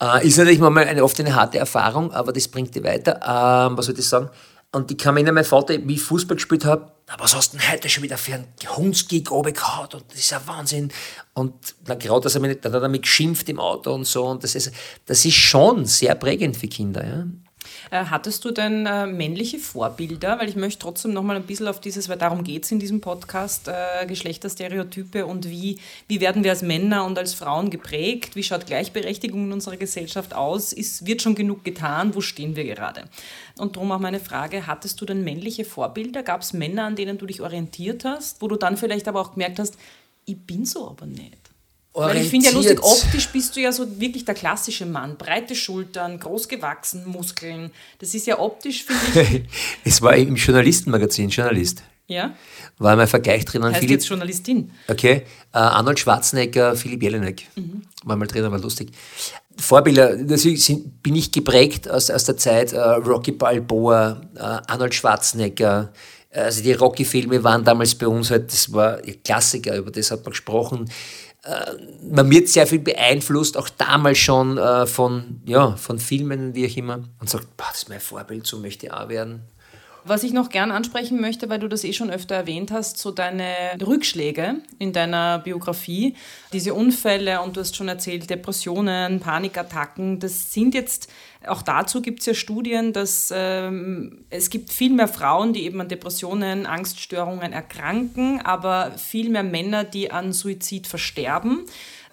[0.00, 3.20] Äh, ist natürlich manchmal eine, oft eine harte Erfahrung, aber das bringt dich weiter.
[3.22, 4.30] Ähm, was soll ich sagen?
[4.72, 7.58] Und ich kann mich erinnern, mein Vater, wie ich Fußball gespielt habe, was hast du
[7.58, 8.46] denn heute schon wieder für einen
[8.76, 10.90] Hundsgig runtergehauen und das ist ja Wahnsinn.
[11.34, 14.26] Und dann gerade, dass er mich, dann hat er mich geschimpft im Auto und so.
[14.26, 14.72] Und das ist,
[15.06, 17.06] das ist schon sehr prägend für Kinder.
[17.06, 17.24] Ja.
[17.90, 20.38] Äh, hattest du denn äh, männliche Vorbilder?
[20.38, 22.78] Weil ich möchte trotzdem noch mal ein bisschen auf dieses, weil darum geht es in
[22.78, 28.36] diesem Podcast, äh, Geschlechterstereotype und wie, wie werden wir als Männer und als Frauen geprägt?
[28.36, 30.72] Wie schaut Gleichberechtigung in unserer Gesellschaft aus?
[30.72, 32.14] Ist, wird schon genug getan?
[32.14, 33.04] Wo stehen wir gerade?
[33.58, 36.22] Und darum auch meine Frage, hattest du denn männliche Vorbilder?
[36.22, 39.32] Gab es Männer, an denen du dich orientiert hast, wo du dann vielleicht aber auch
[39.32, 39.76] gemerkt hast,
[40.26, 41.43] ich bin so aber nicht?
[41.94, 45.16] Weil ich finde ja lustig, optisch bist du ja so wirklich der klassische Mann.
[45.16, 47.70] Breite Schultern, groß gewachsen, Muskeln.
[48.00, 49.42] Das ist ja optisch, finde ich.
[49.84, 51.84] es war im Journalistenmagazin, Journalist.
[52.08, 52.34] Ja.
[52.78, 53.64] War mal Vergleich drin.
[53.64, 54.72] Heißt Philipp, jetzt Journalistin.
[54.88, 55.22] Okay.
[55.54, 57.46] Uh, Arnold Schwarzenegger, Philipp Jelinek.
[57.54, 57.82] Mhm.
[58.02, 58.90] War mal drin, war lustig.
[59.56, 65.92] Vorbilder, sind, bin ich geprägt aus, aus der Zeit uh, Rocky Balboa, uh, Arnold Schwarzenegger.
[66.32, 70.32] Also die Rocky-Filme waren damals bei uns halt, das war Klassiker, über das hat man
[70.32, 70.90] gesprochen.
[71.44, 71.72] Äh,
[72.10, 76.76] man wird sehr viel beeinflusst, auch damals schon äh, von, ja, von Filmen, wie auch
[76.76, 79.42] immer, und sagt, boah, das ist mein Vorbild, so möchte ich auch werden.
[80.06, 83.10] Was ich noch gern ansprechen möchte, weil du das eh schon öfter erwähnt hast, so
[83.10, 83.46] deine
[83.80, 86.14] Rückschläge in deiner Biografie,
[86.52, 91.10] diese Unfälle und du hast schon erzählt, Depressionen, Panikattacken, das sind jetzt,
[91.46, 95.80] auch dazu gibt es ja Studien, dass ähm, es gibt viel mehr Frauen, die eben
[95.80, 101.64] an Depressionen, Angststörungen erkranken, aber viel mehr Männer, die an Suizid versterben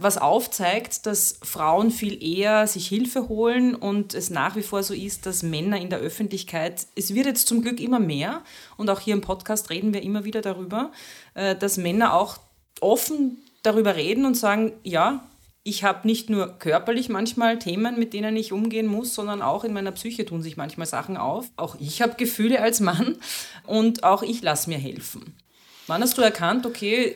[0.02, 4.94] was aufzeigt, dass Frauen viel eher sich Hilfe holen und es nach wie vor so
[4.94, 8.42] ist, dass Männer in der Öffentlichkeit, es wird jetzt zum Glück immer mehr
[8.78, 10.92] und auch hier im Podcast reden wir immer wieder darüber,
[11.34, 12.38] äh, dass Männer auch
[12.80, 15.24] offen darüber reden und sagen, ja,
[15.64, 19.74] ich habe nicht nur körperlich manchmal Themen, mit denen ich umgehen muss, sondern auch in
[19.74, 21.48] meiner Psyche tun sich manchmal Sachen auf.
[21.56, 23.18] Auch ich habe Gefühle als Mann
[23.68, 25.36] und auch ich lasse mir helfen.
[25.86, 27.16] Wann hast du erkannt, okay,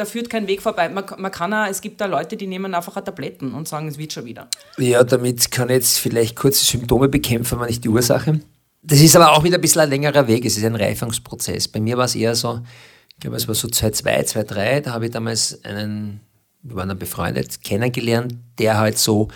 [0.00, 0.88] da führt kein Weg vorbei.
[0.88, 3.98] Man, man kann auch, es gibt da Leute, die nehmen einfach Tabletten und sagen, es
[3.98, 4.48] wird schon wieder.
[4.78, 8.40] Ja, damit kann ich jetzt vielleicht kurz Symptome bekämpfen, aber nicht die Ursache.
[8.82, 10.46] Das ist aber auch wieder ein bisschen ein längerer Weg.
[10.46, 11.68] Es ist ein Reifungsprozess.
[11.68, 12.62] Bei mir war es eher so,
[13.10, 16.20] ich glaube, es war so 2002, 2003, da habe ich damals einen,
[16.62, 19.28] wir waren dann befreundet, kennengelernt, der halt so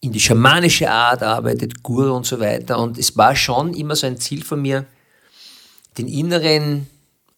[0.00, 2.80] in die schamanische Art arbeitet, Guru und so weiter.
[2.80, 4.84] Und es war schon immer so ein Ziel von mir,
[5.96, 6.88] den inneren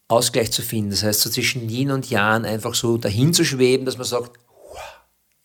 [0.07, 0.91] Ausgleich zu finden.
[0.91, 4.39] Das heißt, so zwischen Yin und Yang einfach so dahin zu schweben, dass man sagt,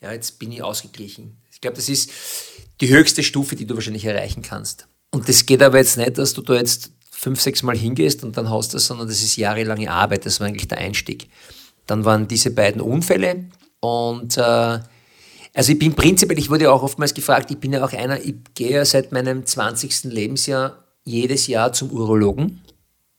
[0.01, 1.39] ja, jetzt bin ich ausgeglichen.
[1.53, 2.11] Ich glaube, das ist
[2.81, 4.87] die höchste Stufe, die du wahrscheinlich erreichen kannst.
[5.11, 8.37] Und das geht aber jetzt nicht, dass du da jetzt fünf, sechs Mal hingehst und
[8.37, 10.25] dann hast du das, sondern das ist jahrelange Arbeit.
[10.25, 11.29] Das war eigentlich der Einstieg.
[11.87, 13.47] Dann waren diese beiden Unfälle
[13.81, 14.79] und äh,
[15.53, 18.37] also ich bin prinzipiell, ich wurde auch oftmals gefragt, ich bin ja auch einer, ich
[18.55, 20.05] gehe ja seit meinem 20.
[20.05, 22.63] Lebensjahr jedes Jahr zum Urologen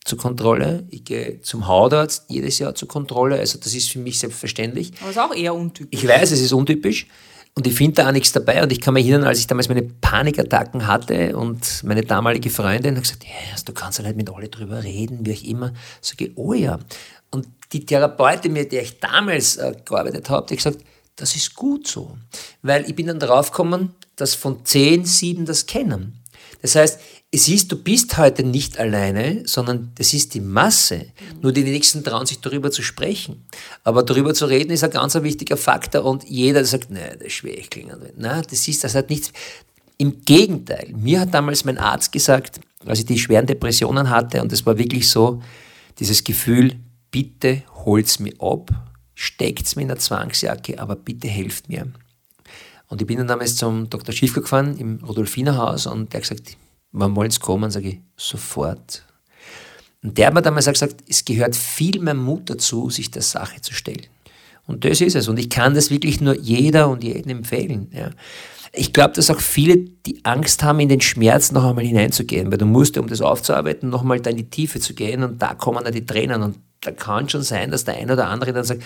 [0.04, 0.84] zur Kontrolle.
[0.90, 3.38] Ich gehe zum Hautarzt jedes Jahr zur Kontrolle.
[3.38, 4.92] Also das ist für mich selbstverständlich.
[5.00, 6.02] Aber es ist auch eher untypisch.
[6.02, 7.06] Ich weiß, es ist untypisch.
[7.54, 8.62] Und ich finde da auch nichts dabei.
[8.62, 12.96] Und ich kann mich erinnern, als ich damals meine Panikattacken hatte und meine damalige Freundin
[12.96, 15.72] hat gesagt, yes, du kannst ja nicht mit alle drüber reden, wie auch immer.
[16.00, 16.78] Sage ich, oh ja.
[17.30, 20.84] Und die Therapeutin, mit der ich damals äh, gearbeitet habe, die hat gesagt,
[21.16, 22.16] das ist gut so.
[22.62, 26.22] Weil ich bin dann drauf gekommen, dass von zehn, sieben das kennen.
[26.62, 27.00] Das heißt,
[27.34, 31.06] es ist, du bist heute nicht alleine, sondern das ist die Masse.
[31.40, 33.46] Nur die nächsten trauen sich darüber zu sprechen.
[33.84, 37.32] Aber darüber zu reden ist ein ganz wichtiger Faktor und jeder sagt, nein, das ist
[37.32, 37.90] Schwächling.
[38.18, 39.32] Nein, das ist, das hat nichts.
[39.96, 44.52] Im Gegenteil, mir hat damals mein Arzt gesagt, als ich die schweren Depressionen hatte und
[44.52, 45.42] es war wirklich so,
[45.98, 46.74] dieses Gefühl,
[47.10, 48.70] bitte holt's mir ab,
[49.14, 51.86] steckt's mir in eine Zwangsjacke, aber bitte helft mir.
[52.88, 54.14] Und ich bin dann damals zum Dr.
[54.14, 56.58] Schiefko gefahren im Rudolfinerhaus und der hat gesagt,
[56.92, 57.70] wann wollen Sie kommen?
[57.70, 59.04] Sage ich, sofort.
[60.02, 63.60] Und der hat mir damals gesagt, es gehört viel mehr Mut dazu, sich der Sache
[63.60, 64.06] zu stellen.
[64.66, 65.28] Und das ist es.
[65.28, 67.88] Und ich kann das wirklich nur jeder und jedem empfehlen.
[67.92, 68.10] Ja.
[68.72, 72.58] Ich glaube, dass auch viele die Angst haben, in den Schmerz noch einmal hineinzugehen, weil
[72.58, 75.54] du musst, um das aufzuarbeiten, noch einmal da in die Tiefe zu gehen und da
[75.54, 76.42] kommen dann die Tränen.
[76.42, 78.82] Und da kann schon sein, dass der eine oder andere dann sagt,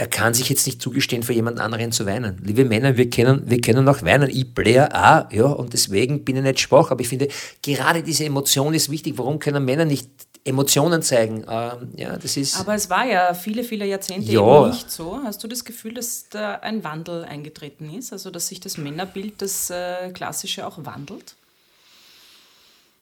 [0.00, 2.40] er kann sich jetzt nicht zugestehen, für jemand anderen zu weinen.
[2.42, 4.30] Liebe Männer, wir können, wir können auch weinen.
[4.30, 6.90] Ich blähe auch, ja, und deswegen bin ich nicht schwach.
[6.90, 7.28] Aber ich finde,
[7.60, 9.18] gerade diese Emotion ist wichtig.
[9.18, 10.08] Warum können Männer nicht
[10.42, 11.44] Emotionen zeigen.
[11.46, 14.40] Ähm, ja, das ist Aber es war ja viele, viele Jahrzehnte ja.
[14.40, 15.20] eben nicht so.
[15.22, 18.14] Hast du das Gefühl, dass da ein Wandel eingetreten ist?
[18.14, 21.34] Also, dass sich das Männerbild, das äh, klassische, auch wandelt?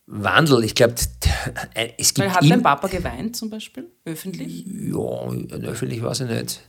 [0.09, 0.95] Wandel, ich glaube,
[1.97, 2.19] es gibt.
[2.19, 3.87] Weil hat dein Papa geweint zum Beispiel?
[4.05, 4.65] Öffentlich?
[4.67, 6.61] Ja, öffentlich weiß ich nicht.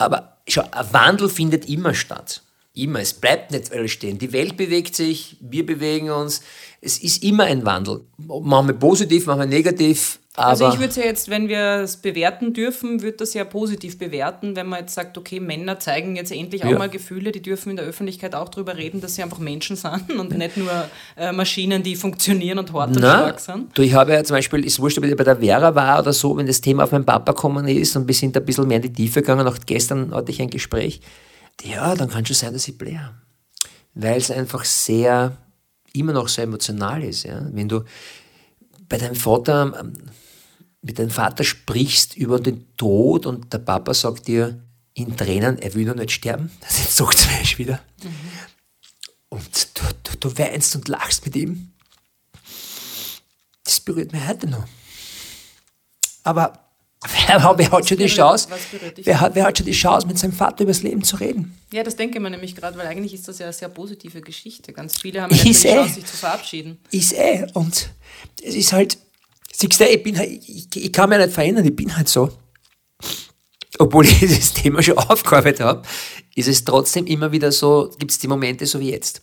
[0.00, 2.42] Aber schau, ein Wandel findet immer statt.
[2.72, 3.00] Immer.
[3.00, 4.18] Es bleibt nicht alles stehen.
[4.18, 6.40] Die Welt bewegt sich, wir bewegen uns.
[6.80, 8.06] Es ist immer ein Wandel.
[8.16, 10.20] Manchmal positiv, manchmal negativ.
[10.46, 13.98] Also ich würde es ja jetzt, wenn wir es bewerten dürfen, würde das ja positiv
[13.98, 16.78] bewerten, wenn man jetzt sagt, okay, Männer zeigen jetzt endlich auch ja.
[16.78, 20.10] mal Gefühle, die dürfen in der Öffentlichkeit auch darüber reden, dass sie einfach Menschen sind
[20.18, 20.70] und nicht nur
[21.16, 23.76] äh, Maschinen, die funktionieren und hart und stark sind.
[23.76, 26.12] Du, ich habe ja zum Beispiel, ist wurscht, ob ich bei der Vera war oder
[26.12, 28.76] so, wenn das Thema auf meinen Papa gekommen ist und wir sind ein bisschen mehr
[28.76, 31.00] in die Tiefe gegangen, auch gestern hatte ich ein Gespräch,
[31.62, 33.10] ja, dann kann es schon sein, dass ich blähe.
[33.94, 35.36] Weil es einfach sehr,
[35.92, 37.24] immer noch sehr emotional ist.
[37.24, 37.46] Ja?
[37.52, 37.82] Wenn du
[38.88, 39.92] bei deinem Vater, ähm,
[40.82, 44.62] mit deinem Vater sprichst über den Tod und der Papa sagt dir
[44.94, 47.80] in Tränen, er will noch nicht sterben, das sagt es wieder.
[48.02, 48.14] Mhm.
[49.28, 51.72] Und du, du, du weinst und lachst mit ihm.
[53.64, 54.64] Das berührt mich heute noch.
[56.24, 56.70] Aber
[57.02, 58.48] Wer, wer hat schon die Chance?
[59.04, 61.58] Wer hat, wer hat schon die Chance, mit seinem Vater über das Leben zu reden?
[61.72, 64.74] Ja, das denke man nämlich gerade, weil eigentlich ist das ja eine sehr positive Geschichte.
[64.74, 65.54] Ganz viele haben ja die eh.
[65.54, 66.78] Chance, sich zu verabschieden.
[66.90, 67.46] Ist eh.
[67.54, 67.88] Und
[68.42, 68.98] es ist halt,
[69.60, 72.30] siehst du, ich, bin halt, ich, ich kann mich nicht verändern, ich bin halt so.
[73.78, 75.82] Obwohl ich das Thema schon aufgearbeitet habe,
[76.34, 79.22] ist es trotzdem immer wieder so, gibt es die Momente so wie jetzt.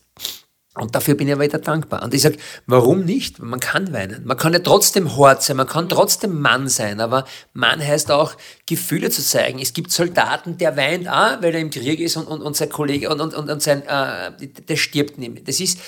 [0.76, 2.04] Und dafür bin ich weiter dankbar.
[2.04, 3.40] Und ich sage, warum nicht?
[3.40, 4.24] Man kann weinen.
[4.26, 8.36] Man kann ja trotzdem hart sein, man kann trotzdem Mann sein, aber Mann heißt auch,
[8.68, 9.58] Gefühle zu zeigen.
[9.58, 12.70] Es gibt Soldaten, der weint auch, weil er im Krieg ist und, und, und sein
[12.70, 15.48] Kollege und, und, und, sein, äh, der stirbt nicht.
[15.48, 15.80] Das ist,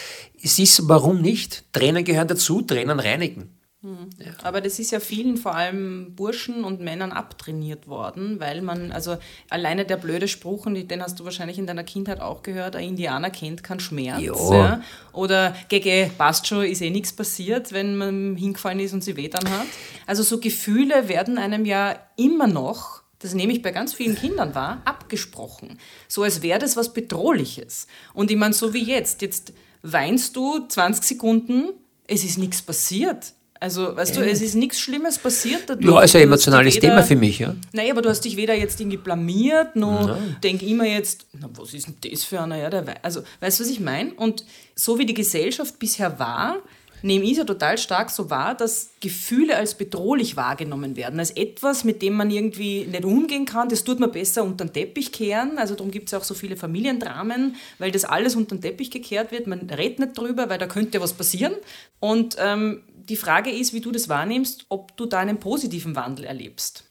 [0.42, 1.72] es ist, warum nicht?
[1.72, 3.59] Tränen gehören dazu, Tränen reinigen.
[3.82, 4.10] Mhm.
[4.18, 4.34] Ja.
[4.44, 9.18] Aber das ist ja vielen, vor allem Burschen und Männern, abtrainiert worden, weil man, also
[9.50, 12.90] alleine der blöde Spruch, und den hast du wahrscheinlich in deiner Kindheit auch gehört, ein
[12.90, 14.22] Indianer kennt keinen Schmerz.
[14.22, 14.82] Ja.
[15.14, 19.30] Oder gege, passt schon, ist eh nichts passiert, wenn man hingefallen ist und sie weh
[19.30, 19.68] dann hat.
[20.06, 24.56] Also so Gefühle werden einem ja immer noch das nehme ich bei ganz vielen Kindern
[24.56, 25.78] wahr, abgesprochen.
[26.08, 27.88] So als wäre das was Bedrohliches.
[28.14, 31.70] Und ich meine, so wie jetzt, jetzt weinst du 20 Sekunden,
[32.08, 33.34] es ist nichts passiert.
[33.62, 35.94] Also, weißt du, es ist nichts Schlimmes passiert dadurch.
[35.94, 37.54] Ja, ist ein emotionales weder, Thema für mich, ja.
[37.74, 40.38] Nein, aber du hast dich weder jetzt irgendwie blamiert, noch Nein.
[40.42, 42.58] denk immer jetzt, na, was ist denn das für einer?
[42.58, 44.14] Ja, der also, weißt du, was ich meine?
[44.14, 44.46] Und
[44.76, 46.62] so wie die Gesellschaft bisher war,
[47.02, 51.32] nehme ich es ja total stark so wahr, dass Gefühle als bedrohlich wahrgenommen werden, als
[51.32, 53.70] etwas, mit dem man irgendwie nicht umgehen kann.
[53.70, 55.58] Das tut man besser unter den Teppich kehren.
[55.58, 59.32] Also darum gibt es auch so viele Familiendramen, weil das alles unter den Teppich gekehrt
[59.32, 59.48] wird.
[59.48, 61.54] Man redet nicht drüber, weil da könnte was passieren.
[62.00, 66.26] Und ähm, die Frage ist, wie du das wahrnimmst, ob du da einen positiven Wandel
[66.26, 66.86] erlebst.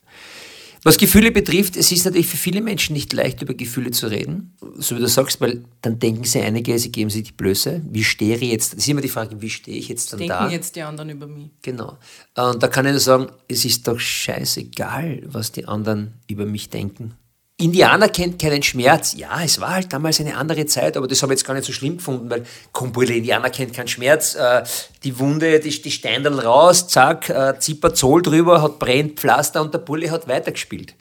[0.84, 4.54] Was Gefühle betrifft, es ist natürlich für viele Menschen nicht leicht, über Gefühle zu reden.
[4.76, 7.82] So wie du sagst, weil dann denken sie einige, sie geben sich die Blöße.
[7.90, 8.74] Wie stehe ich jetzt?
[8.74, 10.38] Das ist immer die Frage, wie stehe ich jetzt dann denken da?
[10.40, 11.50] Denken jetzt die anderen über mich.
[11.62, 11.98] Genau.
[12.36, 16.70] Und da kann ich nur sagen, es ist doch scheißegal, was die anderen über mich
[16.70, 17.14] denken.
[17.60, 19.14] Indianer kennt keinen Schmerz.
[19.16, 21.66] Ja, es war halt damals eine andere Zeit, aber das habe ich jetzt gar nicht
[21.66, 24.36] so schlimm gefunden, weil Kumpulle, Indianer kennt keinen Schmerz.
[24.36, 24.62] Äh,
[25.02, 29.78] die Wunde, die, die Steindel raus, zack, äh, Zipperzol drüber, hat brennt Pflaster und der
[29.78, 30.94] Bulle hat weitergespielt.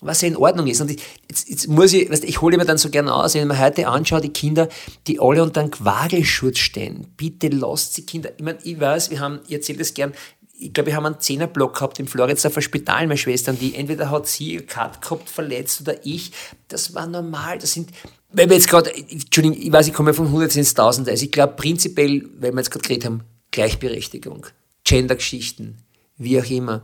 [0.00, 0.80] Was ja in Ordnung ist.
[0.80, 3.48] Und ich, jetzt, jetzt muss ich, weißt, ich hole mir dann so gerne aus, wenn
[3.48, 4.68] man heute anschaut, die Kinder,
[5.08, 7.08] die alle unter einem Quagelschutz stehen.
[7.16, 8.30] Bitte lasst sie Kinder.
[8.36, 10.12] Ich meine, ich weiß, wir haben, ich erzähle das gern,
[10.60, 14.26] ich glaube, wir haben einen Zehnerblock gehabt im Floridsdorfer Spital, meine Schwestern, die entweder hat
[14.26, 16.32] sie ihr Cut gehabt, verletzt oder ich.
[16.66, 17.58] Das war normal.
[17.58, 17.90] Das sind,
[18.32, 21.08] weil wir jetzt gerade, Entschuldigung, ich weiß, ich komme von 100 ins 1000.
[21.08, 24.46] Also ich glaube prinzipiell, weil wir jetzt gerade geredet haben, Gleichberechtigung,
[24.84, 25.78] Gendergeschichten,
[26.16, 26.82] wie auch immer,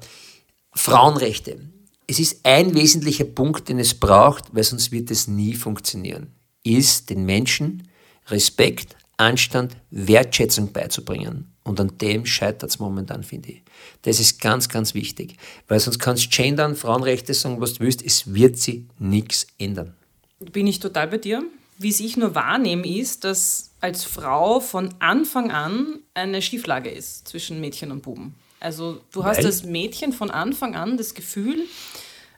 [0.73, 1.59] Frauenrechte.
[2.07, 7.11] es ist ein wesentlicher Punkt, den es braucht, weil sonst wird es nie funktionieren, ist
[7.11, 7.89] den Menschen
[8.29, 11.54] Respekt, Anstand, Wertschätzung beizubringen.
[11.65, 13.63] Und an dem scheitert es momentan, finde ich.
[14.03, 15.37] Das ist ganz, ganz wichtig.
[15.67, 19.95] Weil sonst kannst du gendern, Frauenrechte sagen, was du willst, es wird sich nichts ändern.
[20.39, 21.43] Bin ich total bei dir.
[21.79, 27.29] Wie es ich nur wahrnehme, ist, dass als Frau von Anfang an eine Schieflage ist
[27.29, 28.35] zwischen Mädchen und Buben.
[28.61, 29.47] Also du hast Weil?
[29.47, 31.67] als Mädchen von Anfang an das Gefühl,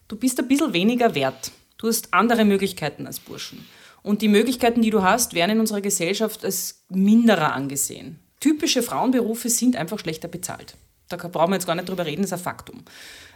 [0.09, 1.51] du bist ein bisschen weniger wert.
[1.79, 3.67] Du hast andere Möglichkeiten als Burschen.
[4.03, 8.21] Und die Möglichkeiten, die du hast, werden in unserer Gesellschaft als minderer angesehen.
[8.41, 10.77] Typische Frauenberufe sind einfach schlechter bezahlt.
[11.09, 12.83] Da brauchen wir jetzt gar nicht drüber reden, das ist ein Faktum.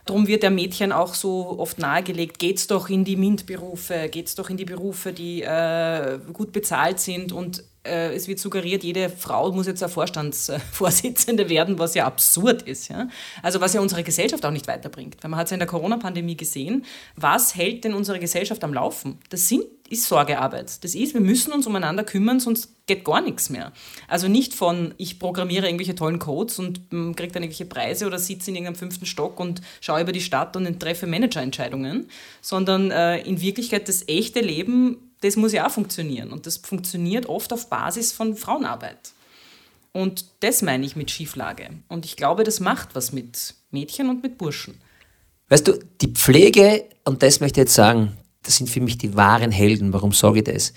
[0.04, 4.50] Darum wird der Mädchen auch so oft nahegelegt, geht's doch in die MINT-Berufe, geht's doch
[4.50, 9.52] in die Berufe, die äh, gut bezahlt sind und äh, es wird suggeriert, jede Frau
[9.52, 12.88] muss jetzt eine Vorstandsvorsitzende werden, was ja absurd ist.
[12.88, 13.08] Ja?
[13.42, 15.16] Also was ja unsere Gesellschaft auch nicht weiterbringt.
[15.20, 16.84] Weil man hat es ja in der Corona-Pandemie gesehen,
[17.16, 19.18] was hält denn unsere Gesellschaft am Laufen?
[19.30, 20.84] Das sind, ist Sorgearbeit.
[20.84, 23.72] Das ist, wir müssen uns umeinander kümmern, sonst geht gar nichts mehr.
[24.08, 28.18] Also nicht von, ich programmiere irgendwelche tollen Codes und ähm, kriege dann irgendwelche Preise oder
[28.18, 32.08] sitze in irgendeinem fünften Stock und schaue über die Stadt und treffe Managerentscheidungen,
[32.40, 36.32] sondern äh, in Wirklichkeit das echte Leben das muss ja auch funktionieren.
[36.32, 39.12] Und das funktioniert oft auf Basis von Frauenarbeit.
[39.92, 41.70] Und das meine ich mit Schieflage.
[41.88, 44.80] Und ich glaube, das macht was mit Mädchen und mit Burschen.
[45.48, 49.16] Weißt du, die Pflege, und das möchte ich jetzt sagen, das sind für mich die
[49.16, 49.92] wahren Helden.
[49.92, 50.72] Warum sage ich das?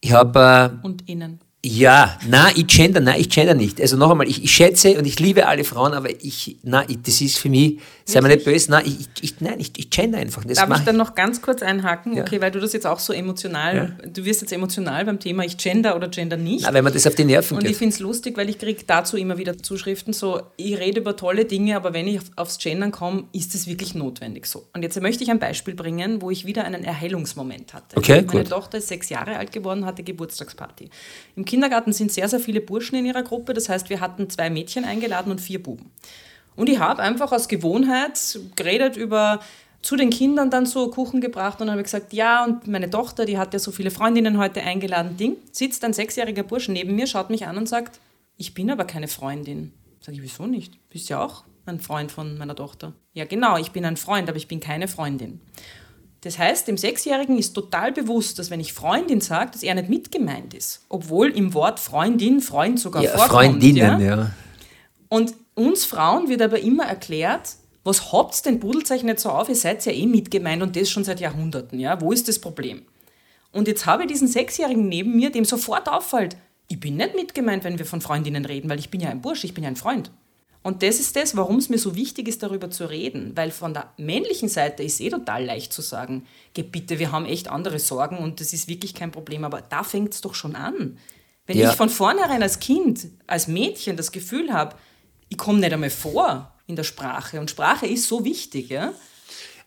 [0.00, 0.78] Ich habe.
[0.82, 1.40] Äh, und innen.
[1.64, 3.80] Ja, na, ich gender, nein, ich gender nicht.
[3.80, 7.00] Also noch einmal, ich, ich schätze und ich liebe alle Frauen, aber ich, na, ich,
[7.00, 10.18] das ist für mich, sei mir nicht böse, nein, ich, ich, nein, ich, ich gender
[10.18, 10.44] einfach.
[10.44, 12.16] Das Darf ich dann noch ganz kurz einhaken?
[12.16, 12.22] Ja.
[12.22, 14.06] Okay, weil du das jetzt auch so emotional, ja.
[14.06, 16.64] du wirst jetzt emotional beim Thema ich gender oder gender nicht.
[16.64, 17.72] Na, wenn man das auf die Nerven Und geht.
[17.72, 21.16] ich finde es lustig, weil ich kriege dazu immer wieder Zuschriften so, ich rede über
[21.16, 24.66] tolle Dinge, aber wenn ich aufs Gendern komme, ist es wirklich notwendig so.
[24.74, 27.96] Und jetzt möchte ich ein Beispiel bringen, wo ich wieder einen Erhellungsmoment hatte.
[27.96, 28.50] Okay, Meine gut.
[28.50, 30.90] Tochter ist sechs Jahre alt geworden, hatte Geburtstagsparty.
[31.36, 33.54] Im Kindergarten sind sehr, sehr viele Burschen in ihrer Gruppe.
[33.54, 35.92] Das heißt, wir hatten zwei Mädchen eingeladen und vier Buben.
[36.56, 39.38] Und ich habe einfach aus Gewohnheit geredet über
[39.80, 43.38] zu den Kindern dann so Kuchen gebracht und habe gesagt, ja, und meine Tochter, die
[43.38, 47.30] hat ja so viele Freundinnen heute eingeladen, Ding, sitzt ein sechsjähriger Bursch neben mir, schaut
[47.30, 48.00] mich an und sagt,
[48.36, 49.72] ich bin aber keine Freundin.
[50.00, 50.72] Sag ich, wieso nicht?
[50.90, 52.94] Bist ja auch ein Freund von meiner Tochter.
[53.12, 55.40] Ja, genau, ich bin ein Freund, aber ich bin keine Freundin.
[56.24, 59.90] Das heißt, dem Sechsjährigen ist total bewusst, dass wenn ich Freundin sage, dass er nicht
[59.90, 60.84] mitgemeint ist.
[60.88, 63.30] Obwohl im Wort Freundin, Freund sogar ja, vorkommt.
[63.30, 64.16] Freundinnen, ja.
[64.16, 64.30] ja.
[65.10, 69.50] Und uns Frauen wird aber immer erklärt, was habt's denn, pudelt euch nicht so auf,
[69.50, 72.82] ihr seid ja eh mitgemeint und das schon seit Jahrhunderten, ja, wo ist das Problem?
[73.52, 76.36] Und jetzt habe ich diesen Sechsjährigen neben mir, dem sofort auffällt,
[76.68, 79.44] ich bin nicht mitgemeint, wenn wir von Freundinnen reden, weil ich bin ja ein Bursch,
[79.44, 80.10] ich bin ja ein Freund.
[80.64, 83.32] Und das ist das, warum es mir so wichtig ist, darüber zu reden.
[83.34, 87.26] Weil von der männlichen Seite ist eh total leicht zu sagen, geh bitte, wir haben
[87.26, 89.44] echt andere Sorgen und das ist wirklich kein Problem.
[89.44, 90.96] Aber da fängt es doch schon an.
[91.46, 91.70] Wenn ja.
[91.70, 94.74] ich von vornherein als Kind, als Mädchen das Gefühl habe,
[95.28, 98.94] ich komme nicht einmal vor in der Sprache und Sprache ist so wichtig, ja,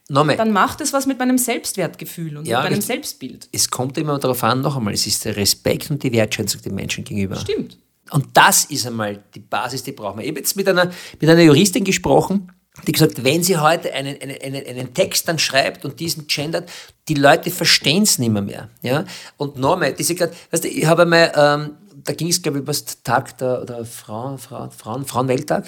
[0.10, 0.36] Nochmal.
[0.36, 2.88] dann macht es was mit meinem Selbstwertgefühl und Ja, mit meinem richtig.
[2.88, 3.50] Selbstbild.
[3.52, 6.74] Es kommt immer darauf an, noch einmal, es ist der Respekt und die Wertschätzung dem
[6.74, 7.36] Menschen gegenüber.
[7.36, 7.78] Stimmt.
[8.12, 10.24] Und das ist einmal die Basis, die brauchen wir.
[10.24, 12.52] Ich habe jetzt mit einer, mit einer Juristin gesprochen,
[12.86, 16.70] die gesagt, wenn sie heute einen, einen, einen, einen Text dann schreibt und diesen gendert,
[17.08, 18.70] die Leute verstehen es nicht mehr, mehr.
[18.82, 19.06] Ja?
[19.38, 22.62] Und nochmal, diese grad, weißt du, ich habe einmal, ähm, da ging es, glaube ich,
[22.62, 25.66] über den Tag der, der Frauen, Frauen, Frauen, Frauenwelttag.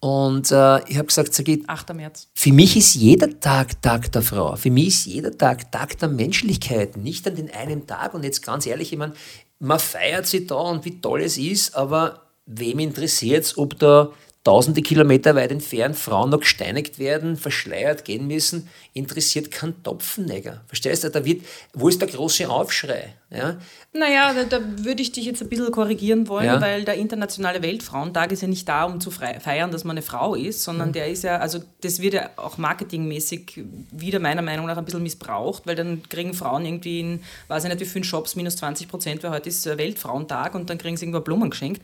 [0.00, 1.94] Und äh, ich habe gesagt, Sagit, 8.
[1.94, 2.28] März.
[2.34, 4.54] für mich ist jeder Tag Tag der Frau.
[4.54, 6.96] Für mich ist jeder Tag Tag der Menschlichkeit.
[6.96, 8.14] Nicht an den einen Tag.
[8.14, 9.14] Und jetzt ganz ehrlich, ich meine,
[9.58, 14.12] man feiert sie da und wie toll es ist, aber wem interessiert es, ob da
[14.46, 20.62] tausende Kilometer weit entfernt Frauen noch gesteinigt werden, verschleiert gehen müssen, interessiert kein Topfennäger.
[20.68, 21.10] Verstehst du?
[21.10, 21.44] Da wird,
[21.74, 23.14] wo ist der große Aufschrei?
[23.30, 23.58] Ja?
[23.92, 26.60] Naja, da, da würde ich dich jetzt ein bisschen korrigieren wollen, Ja.
[26.60, 30.36] weil der Internationale Weltfrauentag ist ja nicht da, um zu feiern, dass man eine Frau
[30.36, 34.76] ist, sondern der ist ja, also das wird ja auch marketingmäßig wieder meiner Meinung nach
[34.76, 38.36] ein bisschen missbraucht, weil dann kriegen Frauen irgendwie in, weiß ich nicht wie vielen Shops,
[38.36, 41.82] minus 20 Prozent, weil heute ist äh, Weltfrauentag und dann kriegen sie irgendwo Blumen geschenkt.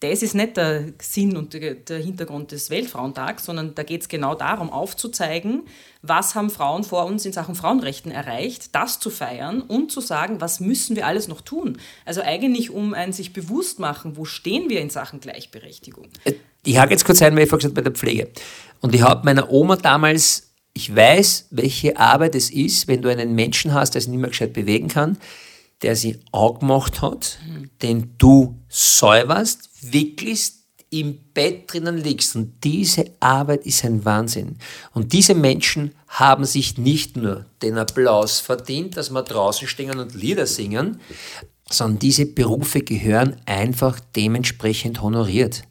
[0.00, 4.34] Das ist nicht der Sinn und der Hintergrund des Weltfrauentags, sondern da geht es genau
[4.34, 5.64] darum, aufzuzeigen,
[6.00, 10.40] was haben Frauen vor uns in Sachen Frauenrechten erreicht, das zu feiern und zu sagen,
[10.40, 11.76] was müssen wir alles noch tun.
[12.06, 16.08] Also eigentlich um ein sich bewusst machen, wo stehen wir in Sachen Gleichberechtigung.
[16.64, 18.30] Ich hake jetzt kurz ein, weil ich vorhin gesagt habe, bei der Pflege.
[18.80, 23.34] Und ich habe meiner Oma damals, ich weiß, welche Arbeit es ist, wenn du einen
[23.34, 25.18] Menschen hast, der sich nicht mehr gescheit bewegen kann,
[25.82, 27.38] der sie angemacht hat,
[27.82, 30.60] den du säuberst, wickelst,
[30.90, 32.34] im Bett drinnen liegst.
[32.34, 34.56] Und diese Arbeit ist ein Wahnsinn.
[34.92, 40.14] Und diese Menschen haben sich nicht nur den Applaus verdient, dass wir draußen stehen und
[40.14, 41.00] Lieder singen,
[41.70, 45.62] sondern diese Berufe gehören einfach dementsprechend honoriert.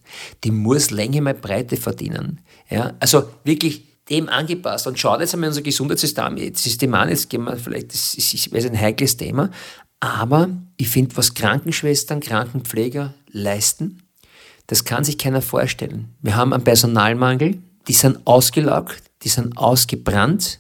[0.46, 2.40] Die muss Länge mal Breite verdienen.
[2.70, 4.88] Ja, also wirklich dem angepasst.
[4.88, 8.54] Und schaut jetzt einmal unser Gesundheitssystem System an, jetzt gehen wir vielleicht, das ist, ich
[8.54, 9.52] ein heikles Thema,
[10.00, 14.04] aber ich finde, was Krankenschwestern, Krankenpfleger leisten,
[14.68, 16.14] das kann sich keiner vorstellen.
[16.22, 20.60] Wir haben einen Personalmangel, die sind ausgelaugt, die sind ausgebrannt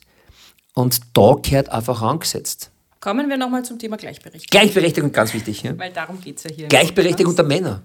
[0.74, 2.72] und da gehört einfach angesetzt.
[3.00, 4.50] Kommen wir nochmal zum Thema Gleichberechtigung.
[4.50, 5.64] Gleichberechtigung, ganz wichtig.
[5.64, 5.78] Ja?
[5.78, 6.68] Weil darum geht es ja hier.
[6.68, 7.82] Gleichberechtigung der Männer.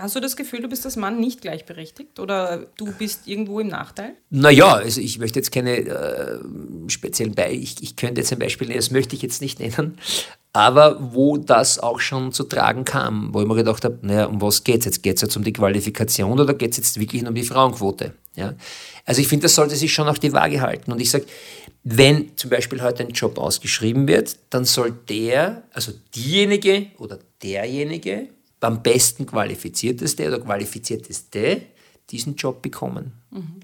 [0.00, 3.68] Hast du das Gefühl, du bist als Mann nicht gleichberechtigt oder du bist irgendwo im
[3.68, 4.14] Nachteil?
[4.30, 6.38] Naja, also ich möchte jetzt keine äh,
[6.88, 9.98] speziellen Beispiele, ich, ich könnte jetzt ein Beispiel nennen, das möchte ich jetzt nicht nennen,
[10.52, 14.40] aber wo das auch schon zu tragen kam, wo ich mir gedacht habe, naja, um
[14.40, 15.02] was geht es jetzt?
[15.02, 18.14] Geht es jetzt um die Qualifikation oder geht es jetzt wirklich nur um die Frauenquote?
[18.34, 18.54] Ja?
[19.04, 20.90] Also ich finde, das sollte sich schon auf die Waage halten.
[20.90, 21.26] Und ich sage,
[21.84, 28.28] wenn zum Beispiel heute ein Job ausgeschrieben wird, dann soll der, also diejenige oder derjenige,
[28.60, 31.62] am besten qualifizierteste oder qualifizierteste
[32.10, 33.12] diesen Job bekommen.
[33.30, 33.60] Mhm.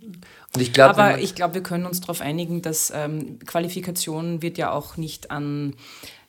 [0.54, 4.58] Und ich glaub, Aber ich glaube, wir können uns darauf einigen, dass ähm, Qualifikation wird
[4.58, 5.74] ja auch nicht an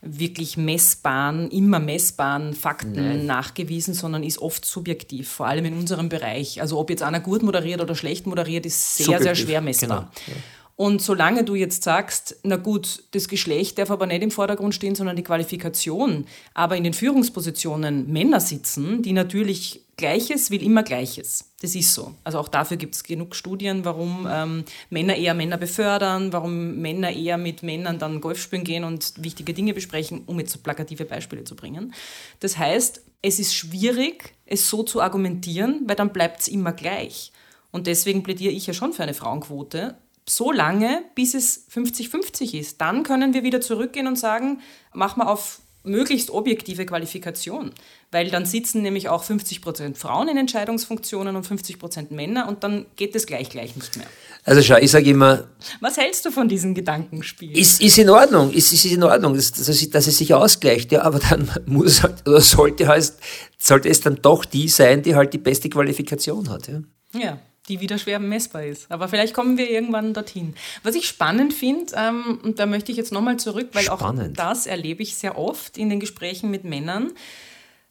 [0.01, 3.25] wirklich messbaren, immer messbaren Fakten Nein.
[3.25, 6.61] nachgewiesen, sondern ist oft subjektiv, vor allem in unserem Bereich.
[6.61, 9.25] Also ob jetzt einer gut moderiert oder schlecht moderiert, ist sehr, subjektiv.
[9.25, 10.11] sehr schwer messbar.
[10.25, 10.37] Genau.
[10.37, 10.43] Ja.
[10.77, 14.93] Und solange du jetzt sagst, na gut, das Geschlecht darf aber nicht im Vordergrund stehen,
[14.93, 21.53] sondern die Qualifikation, aber in den Führungspositionen Männer sitzen, die natürlich Gleiches will immer Gleiches.
[21.61, 22.13] Das ist so.
[22.25, 27.13] Also auch dafür gibt es genug Studien, warum ähm, Männer eher Männer befördern, warum Männer
[27.13, 31.05] eher mit Männern dann Golf spielen gehen und wichtige Dinge besprechen, um jetzt so plakative
[31.05, 31.93] Beispiele zu bringen.
[32.41, 37.31] Das heißt, es ist schwierig, es so zu argumentieren, weil dann bleibt es immer gleich.
[37.71, 39.95] Und deswegen plädiere ich ja schon für eine Frauenquote,
[40.27, 42.81] so lange, bis es 50-50 ist.
[42.81, 44.61] Dann können wir wieder zurückgehen und sagen,
[44.93, 47.71] mach mal auf möglichst objektive Qualifikation,
[48.11, 52.63] weil dann sitzen nämlich auch 50 Prozent Frauen in Entscheidungsfunktionen und 50 Prozent Männer und
[52.63, 54.07] dann geht es gleich gleich nicht mehr.
[54.43, 55.47] Also schau, ich sage immer...
[55.79, 57.55] Was hältst du von diesem Gedankenspiel?
[57.57, 60.91] Ist, ist in Ordnung, ist, ist in Ordnung, dass, dass, es, dass es sich ausgleicht,
[60.91, 63.13] ja, aber dann muss halt, oder sollte, halt,
[63.59, 66.67] sollte es dann doch die sein, die halt die beste Qualifikation hat.
[66.67, 66.81] Ja.
[67.13, 68.91] ja die wieder schwer messbar ist.
[68.91, 70.55] Aber vielleicht kommen wir irgendwann dorthin.
[70.83, 74.39] Was ich spannend finde, ähm, und da möchte ich jetzt nochmal zurück, weil spannend.
[74.39, 77.11] auch das erlebe ich sehr oft in den Gesprächen mit Männern,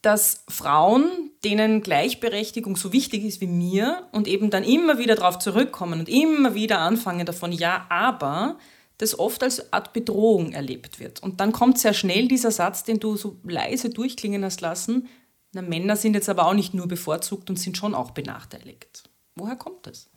[0.02, 5.38] dass Frauen, denen Gleichberechtigung so wichtig ist wie mir und eben dann immer wieder darauf
[5.38, 8.58] zurückkommen und immer wieder anfangen davon, ja, aber
[8.98, 11.22] das oft als Art Bedrohung erlebt wird.
[11.22, 15.08] Und dann kommt sehr schnell dieser Satz, den du so leise durchklingen hast lassen,
[15.52, 19.04] na, Männer sind jetzt aber auch nicht nur bevorzugt und sind schon auch benachteiligt.
[19.36, 20.08] Woher kommt das?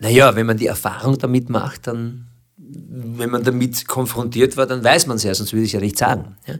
[0.00, 5.06] Naja, wenn man die Erfahrung damit macht, dann, wenn man damit konfrontiert war, dann weiß
[5.06, 6.36] man es ja, sonst würde ich ja nicht sagen.
[6.46, 6.54] Ja?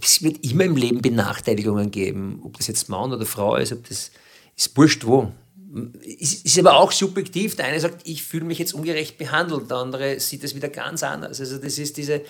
[0.00, 3.88] Es wird immer im Leben Benachteiligungen geben, ob das jetzt Mann oder Frau ist, ob
[3.88, 4.10] das
[4.56, 5.32] ist wurscht wo.
[6.20, 7.56] Es ist aber auch subjektiv.
[7.56, 11.02] Der eine sagt, ich fühle mich jetzt ungerecht behandelt, der andere sieht es wieder ganz
[11.02, 11.40] anders.
[11.40, 12.22] Also das ist diese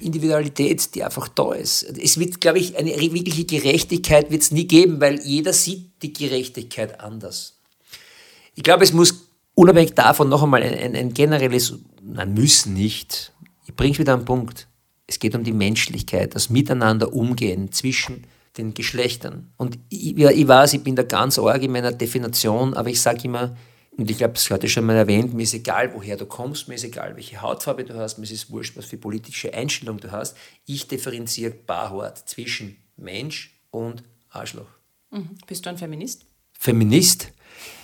[0.00, 1.82] Individualität, die einfach da ist.
[1.82, 6.12] Es wird, glaube ich, eine wirkliche Gerechtigkeit wird es nie geben, weil jeder sieht die
[6.12, 7.58] Gerechtigkeit anders.
[8.54, 13.32] Ich glaube, es muss unabhängig davon noch einmal ein, ein, ein generelles, nein, müssen nicht.
[13.66, 14.68] Ich bringe wieder einen Punkt.
[15.06, 18.24] Es geht um die Menschlichkeit, das Miteinander umgehen zwischen
[18.56, 19.50] den Geschlechtern.
[19.56, 23.00] Und ich, ja, ich weiß, ich bin da ganz arg in meiner Definition, aber ich
[23.00, 23.56] sage immer,
[23.96, 26.66] und ich glaube, das hatte ich schon mal erwähnt, mir ist egal, woher du kommst,
[26.66, 30.10] mir ist egal, welche Hautfarbe du hast, mir ist wurscht, was für politische Einstellung du
[30.10, 30.36] hast.
[30.64, 34.68] Ich differenziere barhart zwischen Mensch und Arschloch.
[35.10, 35.30] Mhm.
[35.46, 36.24] Bist du ein Feminist?
[36.58, 37.32] Feminist?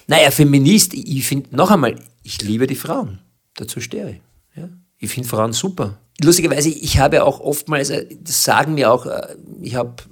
[0.06, 3.18] Naja, Feminist, ich finde, noch einmal, ich liebe die Frauen.
[3.54, 4.20] Dazu stehe ich.
[4.56, 4.70] Ja?
[4.96, 5.98] Ich finde Frauen super.
[6.22, 10.02] Lustigerweise, ich habe auch oftmals, äh, das sagen mir auch, äh, ich habe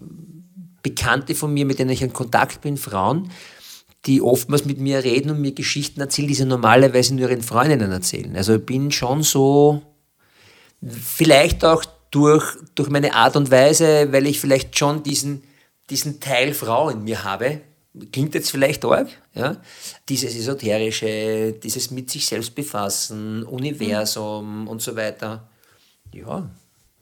[0.82, 3.30] Bekannte von mir, mit denen ich in Kontakt bin, Frauen,
[4.06, 7.90] die oftmals mit mir reden und mir Geschichten erzählen, die sie normalerweise nur ihren Freundinnen
[7.90, 8.36] erzählen.
[8.36, 9.82] Also ich bin schon so,
[10.82, 15.42] vielleicht auch durch, durch meine Art und Weise, weil ich vielleicht schon diesen,
[15.90, 17.60] diesen Teil Frau in mir habe,
[18.12, 19.56] klingt jetzt vielleicht arg, ja?
[20.08, 24.68] dieses Esoterische, dieses mit sich selbst befassen, Universum mhm.
[24.68, 25.48] und so weiter.
[26.12, 26.48] Ja,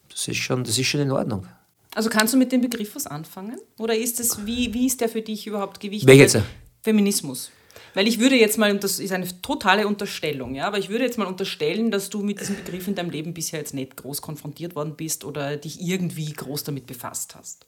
[0.09, 1.46] das ist, schon, das ist schon in Ordnung.
[1.94, 3.59] Also kannst du mit dem Begriff was anfangen?
[3.78, 6.09] Oder ist es, wie, wie ist der für dich überhaupt gewichtet?
[6.09, 6.42] Welcher?
[6.85, 7.51] Feminismus.
[7.95, 11.05] Weil ich würde jetzt mal, und das ist eine totale Unterstellung, ja, aber ich würde
[11.05, 14.20] jetzt mal unterstellen, dass du mit diesem Begriff in deinem Leben bisher jetzt nicht groß
[14.20, 17.66] konfrontiert worden bist oder dich irgendwie groß damit befasst hast.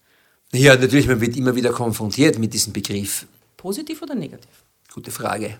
[0.52, 3.26] Ja, natürlich, man wird immer wieder konfrontiert mit diesem Begriff.
[3.56, 4.50] Positiv oder negativ?
[4.92, 5.58] Gute Frage.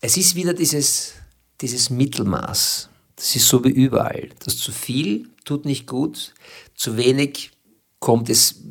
[0.00, 1.14] Es ist wieder dieses,
[1.60, 2.90] dieses Mittelmaß.
[3.16, 4.28] Das ist so wie überall.
[4.44, 6.34] Das zu viel tut nicht gut,
[6.74, 7.52] zu wenig
[7.98, 8.62] kommt es,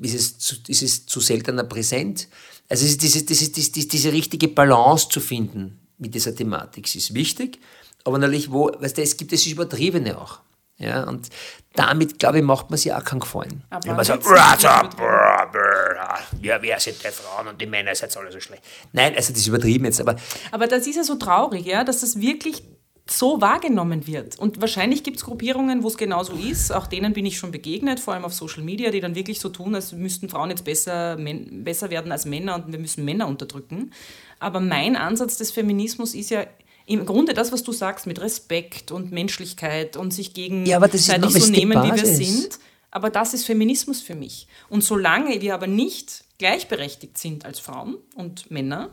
[0.00, 2.28] ist es zu, ist es zu seltener präsent.
[2.68, 6.94] Also ist diese, diese, diese, diese richtige Balance zu finden mit dieser Thematik.
[6.94, 7.60] Ist wichtig,
[8.04, 10.40] aber natürlich, wo, weißt du, es gibt das Übertriebene auch.
[10.78, 11.28] Ja, und
[11.74, 13.62] damit, glaube ich, macht man sich auch keinen Gefallen.
[13.70, 14.24] Aber Wenn man sagt,
[16.40, 18.64] ja, wer sind die Frauen und die Männer, seid alle so schlecht.
[18.92, 20.16] Nein, also das ist übertrieben jetzt, aber
[20.50, 22.64] Aber das ist ja so traurig, ja, dass das wirklich
[23.06, 24.38] so wahrgenommen wird.
[24.38, 26.72] Und wahrscheinlich gibt es Gruppierungen, wo es genauso ist.
[26.72, 29.48] Auch denen bin ich schon begegnet, vor allem auf Social Media, die dann wirklich so
[29.48, 31.18] tun, als müssten Frauen jetzt besser,
[31.50, 33.92] besser werden als Männer und wir müssen Männer unterdrücken.
[34.38, 36.46] Aber mein Ansatz des Feminismus ist ja
[36.86, 40.88] im Grunde das, was du sagst, mit Respekt und Menschlichkeit und sich gegen Ja, aber
[40.88, 42.58] das ist noch- so nehmen, wie wir sind.
[42.90, 44.46] Aber das ist Feminismus für mich.
[44.68, 48.90] Und solange wir aber nicht gleichberechtigt sind als Frauen und Männer,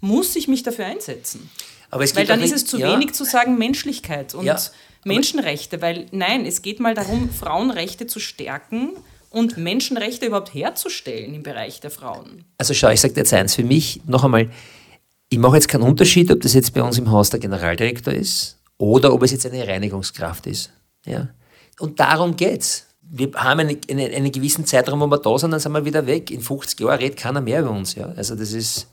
[0.00, 1.50] muss ich mich dafür einsetzen.
[1.94, 2.92] Aber es Weil dann ist es zu ja.
[2.92, 4.58] wenig zu sagen Menschlichkeit und Ja,
[5.04, 8.90] Menschenrechte, weil nein, es geht mal darum, Frauenrechte zu stärken
[9.30, 12.46] und Menschenrechte überhaupt herzustellen im Bereich der Frauen.
[12.58, 14.50] Also schau, ich sage jetzt eins, für mich noch einmal,
[15.28, 18.58] ich mache jetzt keinen Unterschied, ob das jetzt bei uns im Haus der Generaldirektor ist
[18.76, 20.72] oder ob es jetzt eine Reinigungskraft ist.
[21.06, 21.28] Ja?
[21.78, 22.86] Und darum geht's.
[23.02, 26.08] Wir haben einen, einen, einen gewissen Zeitraum, wo wir da sind, dann sind wir wieder
[26.08, 26.32] weg.
[26.32, 27.94] In 50 Jahren redet keiner mehr über uns.
[27.94, 28.12] Ja?
[28.16, 28.88] Also das ist...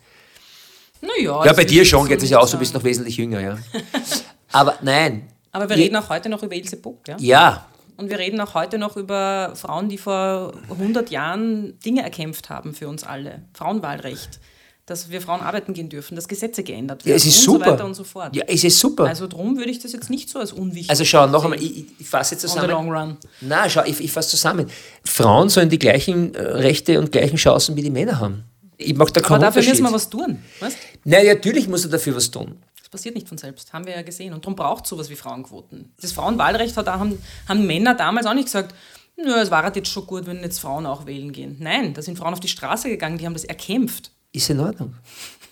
[1.02, 3.40] Naja, Ja, bei dir schon geht es ja auch so, du bist noch wesentlich jünger.
[3.40, 3.58] Ja?
[4.52, 5.28] Aber nein.
[5.52, 7.18] Aber wir reden auch heute noch über Ilse Buck, ja?
[7.20, 7.66] Ja,
[7.98, 12.74] Und wir reden auch heute noch über Frauen, die vor 100 Jahren Dinge erkämpft haben
[12.74, 13.42] für uns alle.
[13.54, 14.40] Frauenwahlrecht,
[14.86, 17.66] dass wir Frauen arbeiten gehen dürfen, dass Gesetze geändert werden ja es ist und super.
[17.66, 18.36] so weiter und so fort.
[18.36, 19.04] Ja, es ist super.
[19.04, 21.86] Also, Also darum würde ich das jetzt nicht so als unwichtig schau, noch einmal, ich,
[22.00, 22.72] ich, fasse jetzt on the zusammen.
[22.72, 23.18] long run.
[23.42, 24.68] Na, schau, ich, ich fasse zusammen.
[25.04, 28.46] Frauen sollen die gleichen äh, Rechte und gleichen Chancen wie die Männer haben.
[28.82, 29.82] Ich mag da Aber keinen dafür Unterschied.
[29.82, 30.40] müssen wir was tun.
[30.60, 30.78] Weißt?
[31.04, 32.62] Nein, natürlich musst du dafür was tun.
[32.80, 34.34] Das passiert nicht von selbst, haben wir ja gesehen.
[34.34, 35.94] Und darum braucht es sowas wie Frauenquoten.
[36.02, 38.76] Das Frauenwahlrecht hat, haben, haben Männer damals auch nicht gesagt,
[39.18, 41.58] nö, es war halt jetzt schon gut, wenn jetzt Frauen auch wählen gehen.
[41.60, 44.12] Nein, da sind Frauen auf die Straße gegangen, die haben das erkämpft.
[44.34, 44.96] Ist in Ordnung.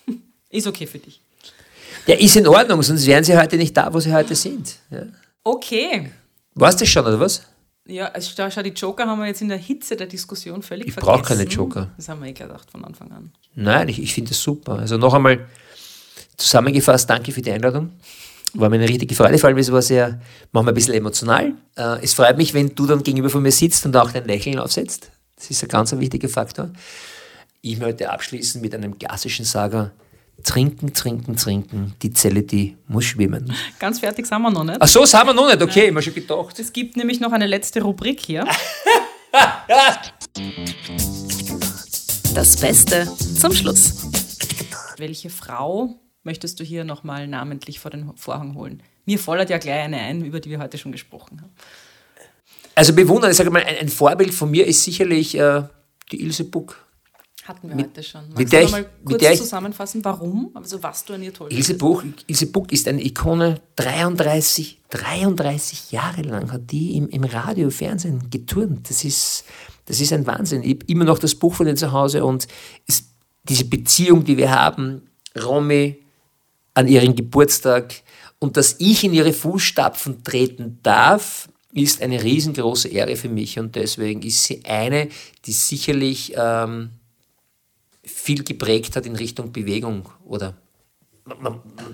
[0.49, 1.21] Ist okay für dich.
[2.07, 4.77] Ja, ist in Ordnung, sonst wären sie heute nicht da, wo sie heute sind.
[4.89, 5.03] Ja.
[5.43, 6.11] Okay.
[6.55, 7.43] Weißt du das schon, oder was?
[7.89, 10.87] Ja, also schau, schau, die Joker haben wir jetzt in der Hitze der Diskussion völlig
[10.87, 11.11] Ich vergessen.
[11.21, 11.89] brauch keine Joker.
[11.97, 13.31] Das haben wir eh gedacht von Anfang an.
[13.55, 14.73] Nein, ich, ich finde das super.
[14.79, 15.47] Also noch einmal
[16.37, 17.91] zusammengefasst, danke für die Einladung.
[18.53, 20.19] War mir eine richtige Freude, vor allem es war sehr,
[20.51, 21.53] manchmal ein bisschen emotional.
[21.75, 24.59] Äh, es freut mich, wenn du dann gegenüber von mir sitzt und auch dein Lächeln
[24.59, 25.11] aufsetzt.
[25.35, 26.69] Das ist ein ganz ein wichtiger Faktor.
[27.61, 29.91] Ich möchte abschließen mit einem klassischen Sager.
[30.43, 31.93] Trinken, trinken, trinken.
[32.01, 33.53] Die Zelle, die muss schwimmen.
[33.79, 34.77] Ganz fertig sind wir noch nicht.
[34.79, 35.61] Ach so, haben wir noch nicht.
[35.61, 36.59] Okay, ich hab schon gedacht.
[36.59, 38.47] Es gibt nämlich noch eine letzte Rubrik hier.
[42.33, 43.07] Das Beste
[43.39, 44.07] zum Schluss.
[44.97, 48.83] Welche Frau möchtest du hier nochmal namentlich vor den Vorhang holen?
[49.05, 51.51] Mir fordert ja gleich eine ein, über die wir heute schon gesprochen haben.
[52.75, 55.63] Also bewundern, ich sage mal, ein, ein Vorbild von mir ist sicherlich äh,
[56.11, 56.85] die Ilse Buck.
[57.49, 58.21] Hatten wir heute schon.
[58.25, 60.51] Magst mit der du mal mit kurz der zusammenfassen, warum?
[60.53, 61.73] Also was du an ihr toll Ilse?
[61.73, 63.59] Buch, Ilse Buck ist eine Ikone.
[63.75, 68.87] 33, 33 Jahre lang hat die im, im Radio, Fernsehen geturnt.
[68.91, 69.45] Das ist,
[69.85, 70.61] das ist ein Wahnsinn.
[70.61, 72.47] Ich habe immer noch das Buch von ihr zu Hause und
[72.85, 73.05] es,
[73.45, 76.03] diese Beziehung, die wir haben, Romy
[76.75, 77.95] an ihren Geburtstag
[78.37, 83.75] und dass ich in ihre Fußstapfen treten darf, ist eine riesengroße Ehre für mich und
[83.75, 85.09] deswegen ist sie eine,
[85.45, 86.91] die sicherlich ähm,
[88.09, 90.57] viel geprägt hat in Richtung Bewegung oder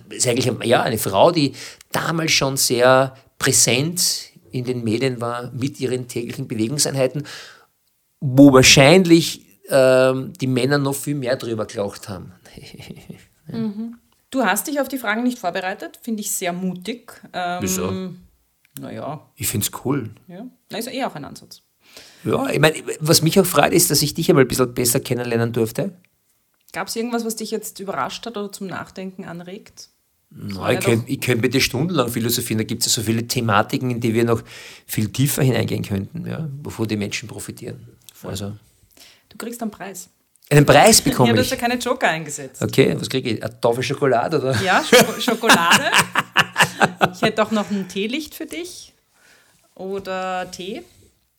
[0.09, 1.53] ist eigentlich ja, eine Frau, die
[1.91, 7.23] damals schon sehr präsent in den Medien war mit ihren täglichen Bewegungseinheiten,
[8.21, 12.31] wo wahrscheinlich ähm, die Männer noch viel mehr drüber gelacht haben.
[14.31, 17.21] Du hast dich auf die Fragen nicht vorbereitet, finde ich sehr mutig.
[17.31, 18.09] Ähm, Wieso?
[18.77, 20.09] Naja, Ich finde es cool.
[20.27, 20.45] ja.
[20.69, 21.61] Na, ist ja eh auch ein Ansatz.
[22.25, 24.99] Ja, ich meine, was mich auch freut, ist, dass ich dich einmal ein bisschen besser
[24.99, 25.91] kennenlernen durfte.
[26.73, 29.89] Gab es irgendwas, was dich jetzt überrascht hat oder zum Nachdenken anregt?
[30.31, 32.57] Na, ich könnte ich könnt mit dir stundenlang philosophieren.
[32.57, 34.41] Da gibt es ja so viele Thematiken, in die wir noch
[34.85, 37.87] viel tiefer hineingehen könnten, ja, wovon die Menschen profitieren.
[38.23, 38.53] Also,
[39.29, 40.09] Du kriegst einen Preis.
[40.49, 41.51] einen Preis Ja, bekomme du hast ich.
[41.51, 42.61] ja keine Joker eingesetzt.
[42.61, 43.43] Okay, was kriege ich?
[43.43, 44.61] Eine Tafel Schokolade oder?
[44.61, 45.83] Ja, Schoko Schokolade.
[47.13, 48.93] Ich hätte auch noch ein Teelicht für dich.
[49.75, 50.83] Oder Tee.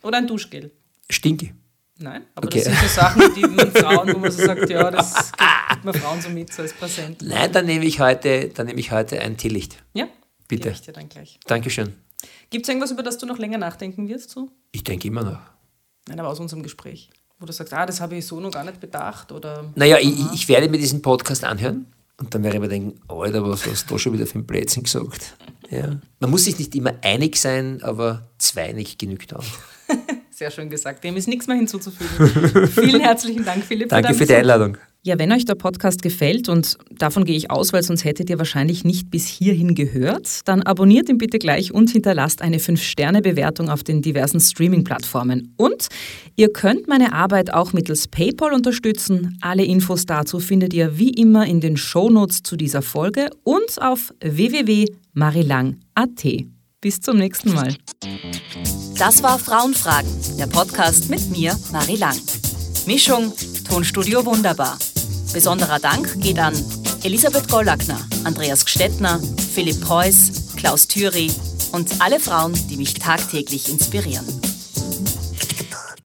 [0.06, 0.70] Oder ein Duschgel.
[1.10, 1.54] Stinke.
[1.98, 2.62] Nein, aber Okay.
[2.62, 5.32] das sind so Sachen, die man Frauen, wo man so sagt, ja, das
[5.70, 7.22] gibt man Frauen so mit, so als Präsent.
[7.22, 9.82] Nein, dann nehme ich heute, dann nehme ich heute ein Teelicht.
[9.94, 10.06] Ja,
[10.46, 10.68] Bitte.
[10.70, 11.40] ich dir dann gleich.
[11.46, 11.94] Dankeschön.
[12.50, 14.30] Gibt es irgendwas, über das du noch länger nachdenken wirst?
[14.30, 14.50] So?
[14.72, 15.38] Ich denke immer noch.
[16.08, 17.10] Nein, aber aus unserem Gespräch.
[17.38, 19.32] Wo du sagst, ah, das habe ich so noch gar nicht bedacht?
[19.32, 21.86] Oder, naja, ich, ich, werde mir diesen Podcast anhören
[22.18, 24.46] und dann werde ich mir denken, Alter, was hast du da schon wieder für ein
[24.46, 25.36] Blödsinn gesagt?
[25.70, 25.98] Ja.
[26.20, 29.44] Man muss sich nicht immer einig sein, aber zweinig genügt auch.
[30.30, 31.02] Sehr schön gesagt.
[31.02, 32.68] Dem ist nichts mehr hinzuzufügen.
[32.68, 33.88] Vielen herzlichen Dank, Philipp.
[33.88, 34.76] Danke für, für die Einladung.
[35.06, 38.38] Ja, wenn euch der Podcast gefällt, und davon gehe ich aus, weil sonst hättet ihr
[38.38, 43.84] wahrscheinlich nicht bis hierhin gehört, dann abonniert ihn bitte gleich und hinterlasst eine 5-Sterne-Bewertung auf
[43.84, 45.54] den diversen Streaming-Plattformen.
[45.56, 45.86] Und
[46.34, 49.38] ihr könnt meine Arbeit auch mittels PayPal unterstützen.
[49.42, 54.12] Alle Infos dazu findet ihr wie immer in den Shownotes zu dieser Folge und auf
[54.20, 56.55] www.marilang.at.
[56.86, 57.76] Bis zum nächsten Mal.
[58.96, 60.08] Das war Frauenfragen,
[60.38, 62.16] der Podcast mit mir, Marie Lang.
[62.86, 63.32] Mischung,
[63.68, 64.78] Tonstudio Wunderbar.
[65.32, 66.54] Besonderer Dank geht an
[67.02, 69.20] Elisabeth Gollackner, Andreas Gstettner,
[69.52, 71.28] Philipp Preuß, Klaus Thüry
[71.72, 74.24] und alle Frauen, die mich tagtäglich inspirieren.